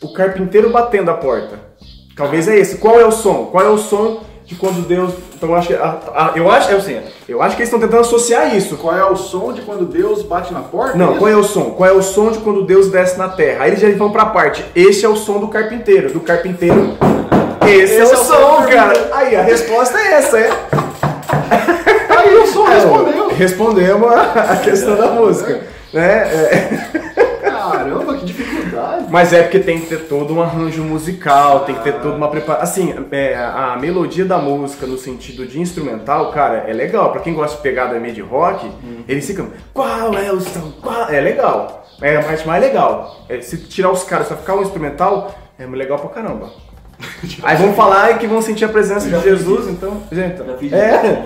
O 0.00 0.12
carpinteiro 0.12 0.70
batendo 0.70 1.10
a 1.10 1.14
porta. 1.14 1.58
Talvez 2.16 2.46
é 2.46 2.56
esse. 2.56 2.78
Qual 2.78 3.00
é 3.00 3.04
o 3.04 3.10
som? 3.10 3.46
Qual 3.46 3.64
é 3.64 3.68
o 3.68 3.78
som 3.78 4.20
de 4.50 4.56
quando 4.56 4.84
Deus. 4.84 5.14
Então 5.36 5.48
eu 5.48 5.54
acho 5.54 5.68
que. 5.68 5.74
a- 5.74 5.98
a- 6.12 6.32
eu 6.34 6.50
acho, 6.50 6.72
é 6.72 6.74
assim, 6.74 7.00
eu 7.28 7.40
acho 7.40 7.54
que 7.54 7.62
eles 7.62 7.68
estão 7.72 7.78
tentando 7.78 8.00
associar 8.00 8.54
isso. 8.56 8.76
Qual 8.76 8.94
é 8.96 9.04
o 9.04 9.14
som 9.14 9.52
de 9.52 9.62
quando 9.62 9.84
Deus 9.86 10.22
bate 10.24 10.52
na 10.52 10.58
porta? 10.60 10.98
Não, 10.98 11.10
isso? 11.10 11.18
qual 11.20 11.30
é 11.30 11.36
o 11.36 11.44
som? 11.44 11.70
Qual 11.70 11.88
é 11.88 11.92
o 11.92 12.02
som 12.02 12.32
de 12.32 12.38
quando 12.40 12.64
Deus 12.64 12.90
desce 12.90 13.16
na 13.16 13.28
terra? 13.28 13.62
Aí 13.62 13.70
eles 13.70 13.80
já 13.80 13.88
vão 13.96 14.10
pra 14.10 14.26
parte. 14.26 14.64
Este 14.74 15.06
é 15.06 15.08
o 15.08 15.14
som 15.14 15.38
do 15.38 15.46
carpinteiro. 15.46 16.12
Do 16.12 16.18
carpinteiro. 16.20 16.96
Esse, 17.64 17.98
é 17.98 18.02
o 18.02 18.16
som, 18.16 18.62
cara. 18.68 19.10
Aí 19.12 19.36
a 19.36 19.42
resposta 19.42 19.96
é 19.96 20.14
essa, 20.14 20.36
é. 20.40 20.50
Aí 22.18 22.34
o 22.36 22.46
som 22.48 22.66
É, 22.66 22.74
respondeu. 22.74 23.28
Respondemos 23.28 24.12
a, 24.12 24.22
a 24.52 24.56
questão 24.56 24.96
da 24.96 25.06
música. 25.12 25.60
Né? 25.92 26.02
É. 26.02 26.88
Caramba, 27.48 28.14
que 28.16 28.24
dificuldade. 28.26 28.59
Mas 29.10 29.32
é 29.32 29.42
porque 29.42 29.58
tem 29.58 29.80
que 29.80 29.86
ter 29.86 30.06
todo 30.06 30.32
um 30.32 30.40
arranjo 30.40 30.82
musical, 30.84 31.64
tem 31.64 31.74
que 31.74 31.82
ter 31.82 31.94
toda 31.94 32.14
uma 32.14 32.28
preparação. 32.28 32.62
Assim, 32.62 32.94
é, 33.10 33.34
a 33.34 33.76
melodia 33.78 34.24
da 34.24 34.38
música 34.38 34.86
no 34.86 34.96
sentido 34.96 35.46
de 35.46 35.60
instrumental, 35.60 36.30
cara, 36.30 36.64
é 36.68 36.72
legal. 36.72 37.10
Pra 37.10 37.20
quem 37.20 37.34
gosta 37.34 37.56
de 37.56 37.62
pegada 37.62 37.98
meio 37.98 38.14
de 38.14 38.20
rock, 38.20 38.70
eles 39.08 39.26
ficam. 39.26 39.48
Qual 39.74 40.14
é 40.14 40.32
o 40.32 40.40
som? 40.40 40.72
Qual? 40.80 41.10
É 41.10 41.20
legal. 41.20 41.86
É 42.00 42.16
a 42.16 42.22
parte 42.22 42.46
mais 42.46 42.62
legal. 42.62 43.24
É, 43.28 43.40
se 43.40 43.58
tirar 43.58 43.90
os 43.90 44.04
caras, 44.04 44.28
só 44.28 44.36
ficar 44.36 44.54
um 44.54 44.62
instrumental, 44.62 45.34
é 45.58 45.66
legal 45.66 45.98
pra 45.98 46.10
caramba. 46.10 46.50
Aí 47.42 47.56
vão 47.56 47.72
falar 47.74 48.18
que 48.18 48.26
vão 48.26 48.40
sentir 48.40 48.64
a 48.64 48.68
presença 48.68 49.08
de 49.08 49.20
Jesus, 49.22 49.60
isso. 49.60 49.70
então. 49.70 50.02
Gente, 50.12 50.40
é, 50.74 51.24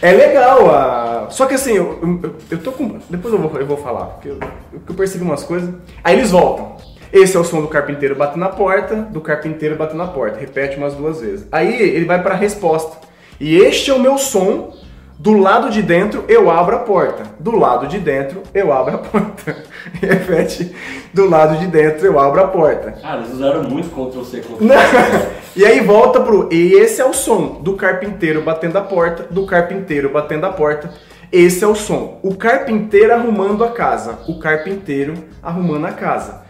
é 0.00 0.12
legal. 0.12 0.74
A... 0.74 1.26
Só 1.30 1.46
que 1.46 1.54
assim, 1.54 1.72
eu, 1.72 1.98
eu, 2.22 2.34
eu 2.50 2.58
tô 2.58 2.72
com. 2.72 2.98
Depois 3.08 3.32
eu 3.32 3.40
vou, 3.40 3.60
eu 3.60 3.66
vou 3.66 3.76
falar, 3.76 4.06
porque 4.06 4.28
eu, 4.28 4.38
eu 4.72 4.94
percebi 4.94 5.22
umas 5.24 5.44
coisas. 5.44 5.70
Aí 6.02 6.16
eles 6.16 6.30
voltam. 6.30 6.76
Esse 7.12 7.36
é 7.36 7.40
o 7.40 7.44
som 7.44 7.60
do 7.60 7.68
carpinteiro 7.68 8.14
batendo 8.14 8.40
na 8.40 8.48
porta, 8.48 8.96
do 8.96 9.20
carpinteiro 9.20 9.76
batendo 9.76 9.98
na 9.98 10.06
porta. 10.06 10.40
Repete 10.40 10.78
umas 10.78 10.94
duas 10.94 11.20
vezes. 11.20 11.46
Aí 11.52 11.80
ele 11.80 12.06
vai 12.06 12.22
pra 12.22 12.34
resposta. 12.34 12.96
E 13.38 13.56
este 13.56 13.90
é 13.90 13.94
o 13.94 14.00
meu 14.00 14.16
som. 14.16 14.74
Do 15.18 15.38
lado 15.38 15.70
de 15.70 15.82
dentro 15.82 16.24
eu 16.26 16.50
abro 16.50 16.74
a 16.74 16.78
porta. 16.80 17.24
Do 17.38 17.54
lado 17.54 17.86
de 17.86 17.98
dentro 17.98 18.42
eu 18.54 18.72
abro 18.72 18.94
a 18.94 18.98
porta. 18.98 19.56
Repete. 20.00 20.74
Do 21.12 21.28
lado 21.28 21.58
de 21.58 21.66
dentro 21.66 22.06
eu 22.06 22.18
abro 22.18 22.40
a 22.40 22.48
porta. 22.48 22.92
Cara, 22.92 23.18
eles 23.18 23.34
usaram 23.34 23.62
muito 23.62 23.90
Ctrl 23.90 24.22
C, 24.24 24.40
Ctrl. 24.40 24.56
V. 24.56 24.74
E 25.54 25.66
aí 25.66 25.80
volta 25.80 26.18
pro. 26.18 26.48
E 26.50 26.72
esse 26.72 27.02
é 27.02 27.04
o 27.04 27.12
som 27.12 27.60
do 27.60 27.74
carpinteiro 27.74 28.40
batendo 28.40 28.78
a 28.78 28.80
porta, 28.80 29.26
do 29.30 29.44
carpinteiro 29.44 30.08
batendo 30.08 30.46
a 30.46 30.50
porta. 30.50 30.90
Esse 31.30 31.62
é 31.62 31.66
o 31.66 31.74
som. 31.74 32.18
O 32.22 32.34
carpinteiro 32.34 33.12
arrumando 33.12 33.62
a 33.62 33.70
casa. 33.70 34.18
O 34.26 34.38
carpinteiro 34.38 35.14
arrumando 35.42 35.86
a 35.86 35.92
casa. 35.92 36.41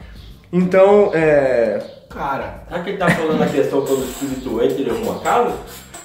Então, 0.53 1.11
é. 1.15 1.83
Cara, 2.11 2.63
Será 2.69 2.83
que 2.83 2.91
ele 2.91 2.99
tá 2.99 3.09
falando 3.09 3.43
a 3.43 3.47
questão 3.47 3.81
quando 3.87 4.01
o 4.01 4.05
espírito 4.05 4.63
entra 4.63 4.81
ele 4.81 4.91
arruma 4.91 5.17
a 5.17 5.21
casa? 5.21 5.57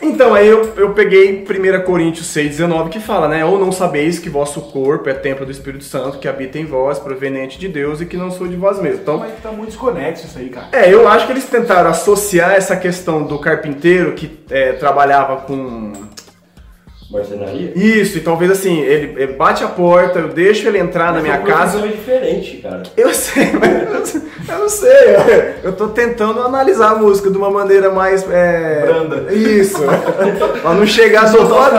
Então, 0.01 0.33
aí 0.33 0.47
eu, 0.47 0.73
eu 0.75 0.93
peguei 0.93 1.43
1 1.43 1.83
Coríntios 1.83 2.27
6,19 2.27 2.89
que 2.89 2.99
fala, 2.99 3.27
né? 3.27 3.43
Ou 3.43 3.59
não 3.59 3.71
sabeis 3.71 4.19
que 4.19 4.29
vosso 4.29 4.61
corpo 4.61 5.09
é 5.09 5.13
templo 5.13 5.45
do 5.45 5.51
Espírito 5.51 5.83
Santo, 5.83 6.19
que 6.19 6.27
habita 6.27 6.59
em 6.59 6.65
vós, 6.65 6.99
proveniente 6.99 7.57
de 7.57 7.67
Deus 7.67 7.99
e 7.99 8.05
que 8.05 8.15
não 8.15 8.29
sou 8.29 8.47
de 8.47 8.55
vós 8.55 8.79
mesmos. 8.79 9.01
Então, 9.01 9.17
mas 9.17 9.33
tá 9.41 9.51
muito 9.51 9.69
desconexo 9.69 10.27
isso 10.27 10.37
aí, 10.37 10.49
cara. 10.49 10.67
É, 10.71 10.93
eu 10.93 11.07
acho 11.07 11.25
que 11.25 11.33
eles 11.33 11.45
tentaram 11.45 11.89
associar 11.89 12.51
essa 12.51 12.75
questão 12.75 13.23
do 13.23 13.39
carpinteiro 13.39 14.13
que 14.13 14.39
é, 14.49 14.73
trabalhava 14.73 15.37
com. 15.37 15.93
Marcenaria? 17.09 17.71
Isso, 17.73 18.17
e 18.17 18.21
talvez 18.21 18.51
assim, 18.51 18.81
ele, 18.81 19.21
ele 19.21 19.33
bate 19.33 19.63
a 19.63 19.67
porta, 19.67 20.19
eu 20.19 20.27
deixo 20.27 20.67
ele 20.67 20.77
entrar 20.77 21.07
na 21.07 21.13
Mas 21.13 21.23
minha 21.23 21.35
a 21.35 21.37
profissão 21.37 21.81
casa. 21.81 21.85
é 21.85 21.87
diferente, 21.87 22.57
cara. 22.57 22.83
Eu 22.97 23.13
sei, 23.13 23.51
mas 23.57 24.15
eu, 24.49 24.59
não 24.59 24.69
sei. 24.69 25.15
Eu, 25.15 25.69
eu 25.69 25.73
tô 25.73 25.87
tentando 25.87 26.41
analisar 26.41 26.91
a 26.91 26.95
música 26.95 27.31
de 27.31 27.37
uma 27.37 27.49
maneira 27.49 27.89
mais. 27.91 28.29
É, 28.29 28.81
Branda. 28.85 29.33
Isso. 29.33 29.81
pra 30.61 30.73
não 30.73 30.85
chegar 30.85 31.27
soltar 31.29 31.71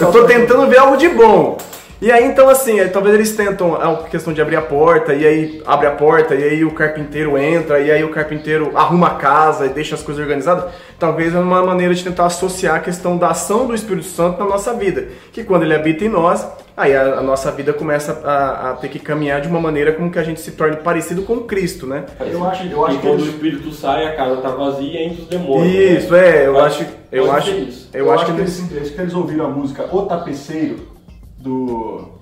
Eu 0.00 0.10
tô 0.10 0.24
tentando 0.24 0.66
ver 0.66 0.78
algo 0.78 0.96
de 0.96 1.08
bom. 1.08 1.56
E 2.00 2.12
aí, 2.12 2.24
então, 2.24 2.48
assim, 2.48 2.78
aí, 2.78 2.88
talvez 2.90 3.12
eles 3.12 3.34
tentam 3.34 3.74
a 3.74 4.04
questão 4.04 4.32
de 4.32 4.40
abrir 4.40 4.54
a 4.54 4.62
porta, 4.62 5.12
e 5.14 5.26
aí 5.26 5.62
abre 5.66 5.88
a 5.88 5.90
porta, 5.90 6.32
e 6.34 6.44
aí 6.44 6.64
o 6.64 6.70
carpinteiro 6.70 7.36
entra, 7.36 7.80
e 7.80 7.90
aí 7.90 8.04
o 8.04 8.10
carpinteiro 8.10 8.70
arruma 8.76 9.08
a 9.08 9.14
casa 9.16 9.66
e 9.66 9.70
deixa 9.70 9.96
as 9.96 10.02
coisas 10.02 10.22
organizadas. 10.22 10.72
Talvez 10.96 11.34
é 11.34 11.38
uma 11.38 11.60
maneira 11.64 11.92
de 11.92 12.04
tentar 12.04 12.26
associar 12.26 12.76
a 12.76 12.80
questão 12.80 13.16
da 13.16 13.30
ação 13.30 13.66
do 13.66 13.74
Espírito 13.74 14.06
Santo 14.06 14.38
na 14.38 14.46
nossa 14.46 14.72
vida. 14.74 15.08
Que 15.32 15.42
quando 15.42 15.64
ele 15.64 15.74
habita 15.74 16.04
em 16.04 16.08
nós, 16.08 16.46
aí 16.76 16.94
a, 16.94 17.14
a 17.18 17.20
nossa 17.20 17.50
vida 17.50 17.72
começa 17.72 18.12
a, 18.24 18.70
a 18.70 18.72
ter 18.74 18.88
que 18.88 19.00
caminhar 19.00 19.40
de 19.40 19.48
uma 19.48 19.60
maneira 19.60 19.92
como 19.92 20.08
que 20.08 20.20
a 20.20 20.24
gente 20.24 20.40
se 20.40 20.52
torne 20.52 20.76
parecido 20.76 21.22
com 21.22 21.40
Cristo, 21.40 21.84
né? 21.84 22.04
Eu 22.20 22.44
acho- 22.44 22.64
eu 22.68 22.86
acho 22.86 22.94
e 22.94 22.98
que 23.00 23.06
quando 23.08 23.22
o 23.22 23.28
espírito 23.28 23.72
sai, 23.72 24.06
a 24.06 24.14
casa 24.14 24.36
tá 24.40 24.50
vazia 24.50 25.00
e 25.00 25.04
entra 25.04 25.22
os 25.22 25.28
demônios. 25.28 25.74
Isso, 25.74 26.12
né? 26.12 26.42
é, 26.42 26.46
eu 26.46 26.60
acho, 26.60 26.86
eu 27.10 27.32
acho, 27.32 27.50
isso. 27.50 27.90
eu 27.92 28.12
acho 28.12 28.26
que 28.26 28.32
que 28.34 28.40
eles, 28.40 28.58
eles, 28.70 28.82
acho 28.82 28.92
que 28.92 29.00
eles 29.00 29.14
ouviram 29.14 29.46
a 29.46 29.48
música 29.48 29.84
O 29.92 30.02
Tapeceiro 30.02 30.97
do. 31.48 32.18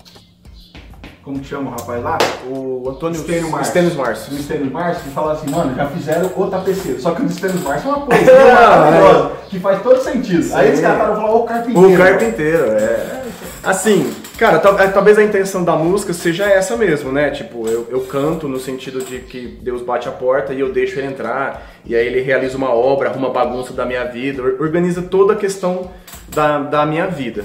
Como 1.22 1.40
que 1.40 1.46
chama 1.48 1.70
o 1.70 1.74
rapaz 1.74 2.02
lá? 2.04 2.18
o 2.48 2.88
Antônio 2.88 3.18
Stênio 3.18 3.50
Márcio. 3.50 3.70
Stênio 3.72 3.94
Márcio. 3.96 4.30
Do 4.36 4.42
Stênio 4.42 4.70
Márcio, 4.70 5.02
e 5.08 5.10
falaram 5.10 5.40
assim, 5.40 5.50
mano, 5.50 5.74
já 5.74 5.86
fizeram 5.86 6.30
o 6.36 6.46
tapeceiro. 6.46 7.00
Só 7.00 7.10
que 7.10 7.22
o 7.22 7.28
Stênio 7.28 7.60
Márcio 7.62 7.90
é 7.90 7.92
uma 7.94 8.06
coisa 8.06 8.32
maravilhosa, 8.32 9.30
que 9.48 9.58
faz 9.58 9.82
todo 9.82 10.00
sentido. 10.00 10.54
Aí 10.54 10.68
eles 10.68 10.80
cataram 10.80 11.14
e 11.14 11.16
falaram, 11.16 11.36
o 11.36 11.42
carpinteiro. 11.42 11.92
O 11.94 11.96
carpinteiro, 11.98 12.64
é. 12.70 13.22
Assim, 13.64 14.14
cara, 14.38 14.58
é, 14.80 14.86
talvez 14.86 15.18
a 15.18 15.24
intenção 15.24 15.64
da 15.64 15.74
música 15.74 16.12
seja 16.12 16.44
essa 16.44 16.76
mesmo, 16.76 17.10
né? 17.10 17.30
Tipo, 17.30 17.66
eu, 17.66 17.88
eu 17.90 18.02
canto 18.02 18.46
no 18.46 18.60
sentido 18.60 19.04
de 19.04 19.18
que 19.18 19.58
Deus 19.60 19.82
bate 19.82 20.08
a 20.08 20.12
porta 20.12 20.54
e 20.54 20.60
eu 20.60 20.72
deixo 20.72 21.00
ele 21.00 21.08
entrar, 21.08 21.66
e 21.84 21.96
aí 21.96 22.06
ele 22.06 22.20
realiza 22.20 22.56
uma 22.56 22.70
obra, 22.72 23.10
arruma 23.10 23.30
bagunça 23.30 23.72
da 23.72 23.84
minha 23.84 24.04
vida, 24.04 24.40
or- 24.40 24.56
organiza 24.60 25.02
toda 25.02 25.32
a 25.32 25.36
questão 25.36 25.90
da, 26.28 26.60
da 26.60 26.86
minha 26.86 27.08
vida. 27.08 27.44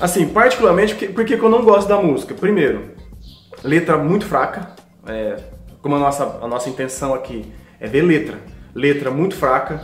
Assim, 0.00 0.26
particularmente, 0.28 0.94
porque, 0.94 1.08
porque 1.12 1.36
que 1.36 1.42
eu 1.42 1.50
não 1.50 1.62
gosto 1.62 1.86
da 1.86 2.00
música? 2.00 2.34
Primeiro, 2.34 2.92
letra 3.62 3.98
muito 3.98 4.24
fraca, 4.24 4.70
é, 5.06 5.36
como 5.82 5.96
a 5.96 5.98
nossa, 5.98 6.38
a 6.40 6.48
nossa 6.48 6.70
intenção 6.70 7.12
aqui 7.12 7.52
é 7.78 7.86
ver 7.86 8.02
letra. 8.02 8.38
Letra 8.74 9.10
muito 9.10 9.34
fraca. 9.34 9.82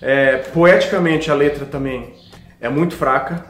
É, 0.00 0.36
poeticamente 0.36 1.30
a 1.30 1.34
letra 1.34 1.64
também 1.64 2.14
é 2.60 2.68
muito 2.68 2.94
fraca. 2.94 3.44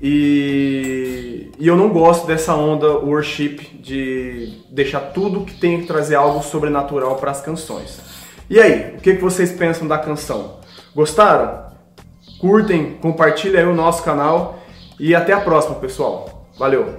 E, 0.00 1.50
e 1.58 1.66
eu 1.66 1.76
não 1.76 1.88
gosto 1.88 2.26
dessa 2.26 2.54
onda 2.54 2.98
worship 2.98 3.58
de 3.80 4.62
deixar 4.70 5.00
tudo 5.12 5.44
que 5.44 5.54
tem 5.54 5.80
que 5.80 5.86
trazer 5.86 6.14
algo 6.14 6.42
sobrenatural 6.42 7.16
para 7.16 7.30
as 7.30 7.40
canções. 7.40 8.00
E 8.48 8.60
aí, 8.60 8.94
o 8.96 9.00
que, 9.00 9.14
que 9.14 9.22
vocês 9.22 9.50
pensam 9.52 9.88
da 9.88 9.98
canção? 9.98 10.60
Gostaram? 10.94 11.72
Curtem, 12.40 12.94
compartilhem 13.00 13.60
aí 13.60 13.66
o 13.66 13.74
nosso 13.74 14.02
canal 14.02 14.61
e 15.02 15.16
até 15.16 15.32
a 15.32 15.40
próxima, 15.40 15.74
pessoal. 15.74 16.46
Valeu! 16.56 16.94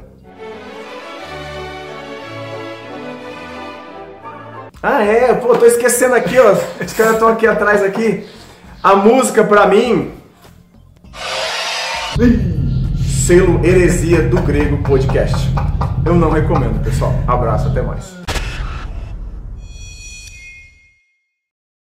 Ah, 4.81 5.01
é, 5.01 5.33
pô, 5.35 5.55
tô 5.55 5.65
esquecendo 5.65 6.13
aqui, 6.13 6.37
ó. 6.37 6.51
Os 6.83 6.91
caras 6.91 7.13
estão 7.13 7.29
aqui 7.29 7.47
atrás 7.47 7.81
aqui. 7.81 8.27
A 8.83 8.97
música 8.97 9.45
pra 9.45 9.67
mim. 9.67 10.11
Selo 13.25 13.65
Heresia 13.65 14.23
do 14.23 14.41
Grego 14.41 14.83
Podcast. 14.83 15.37
Eu 16.05 16.15
não 16.15 16.29
recomendo, 16.29 16.83
pessoal. 16.83 17.13
Abraço, 17.25 17.69
até 17.69 17.81
mais. 17.81 18.22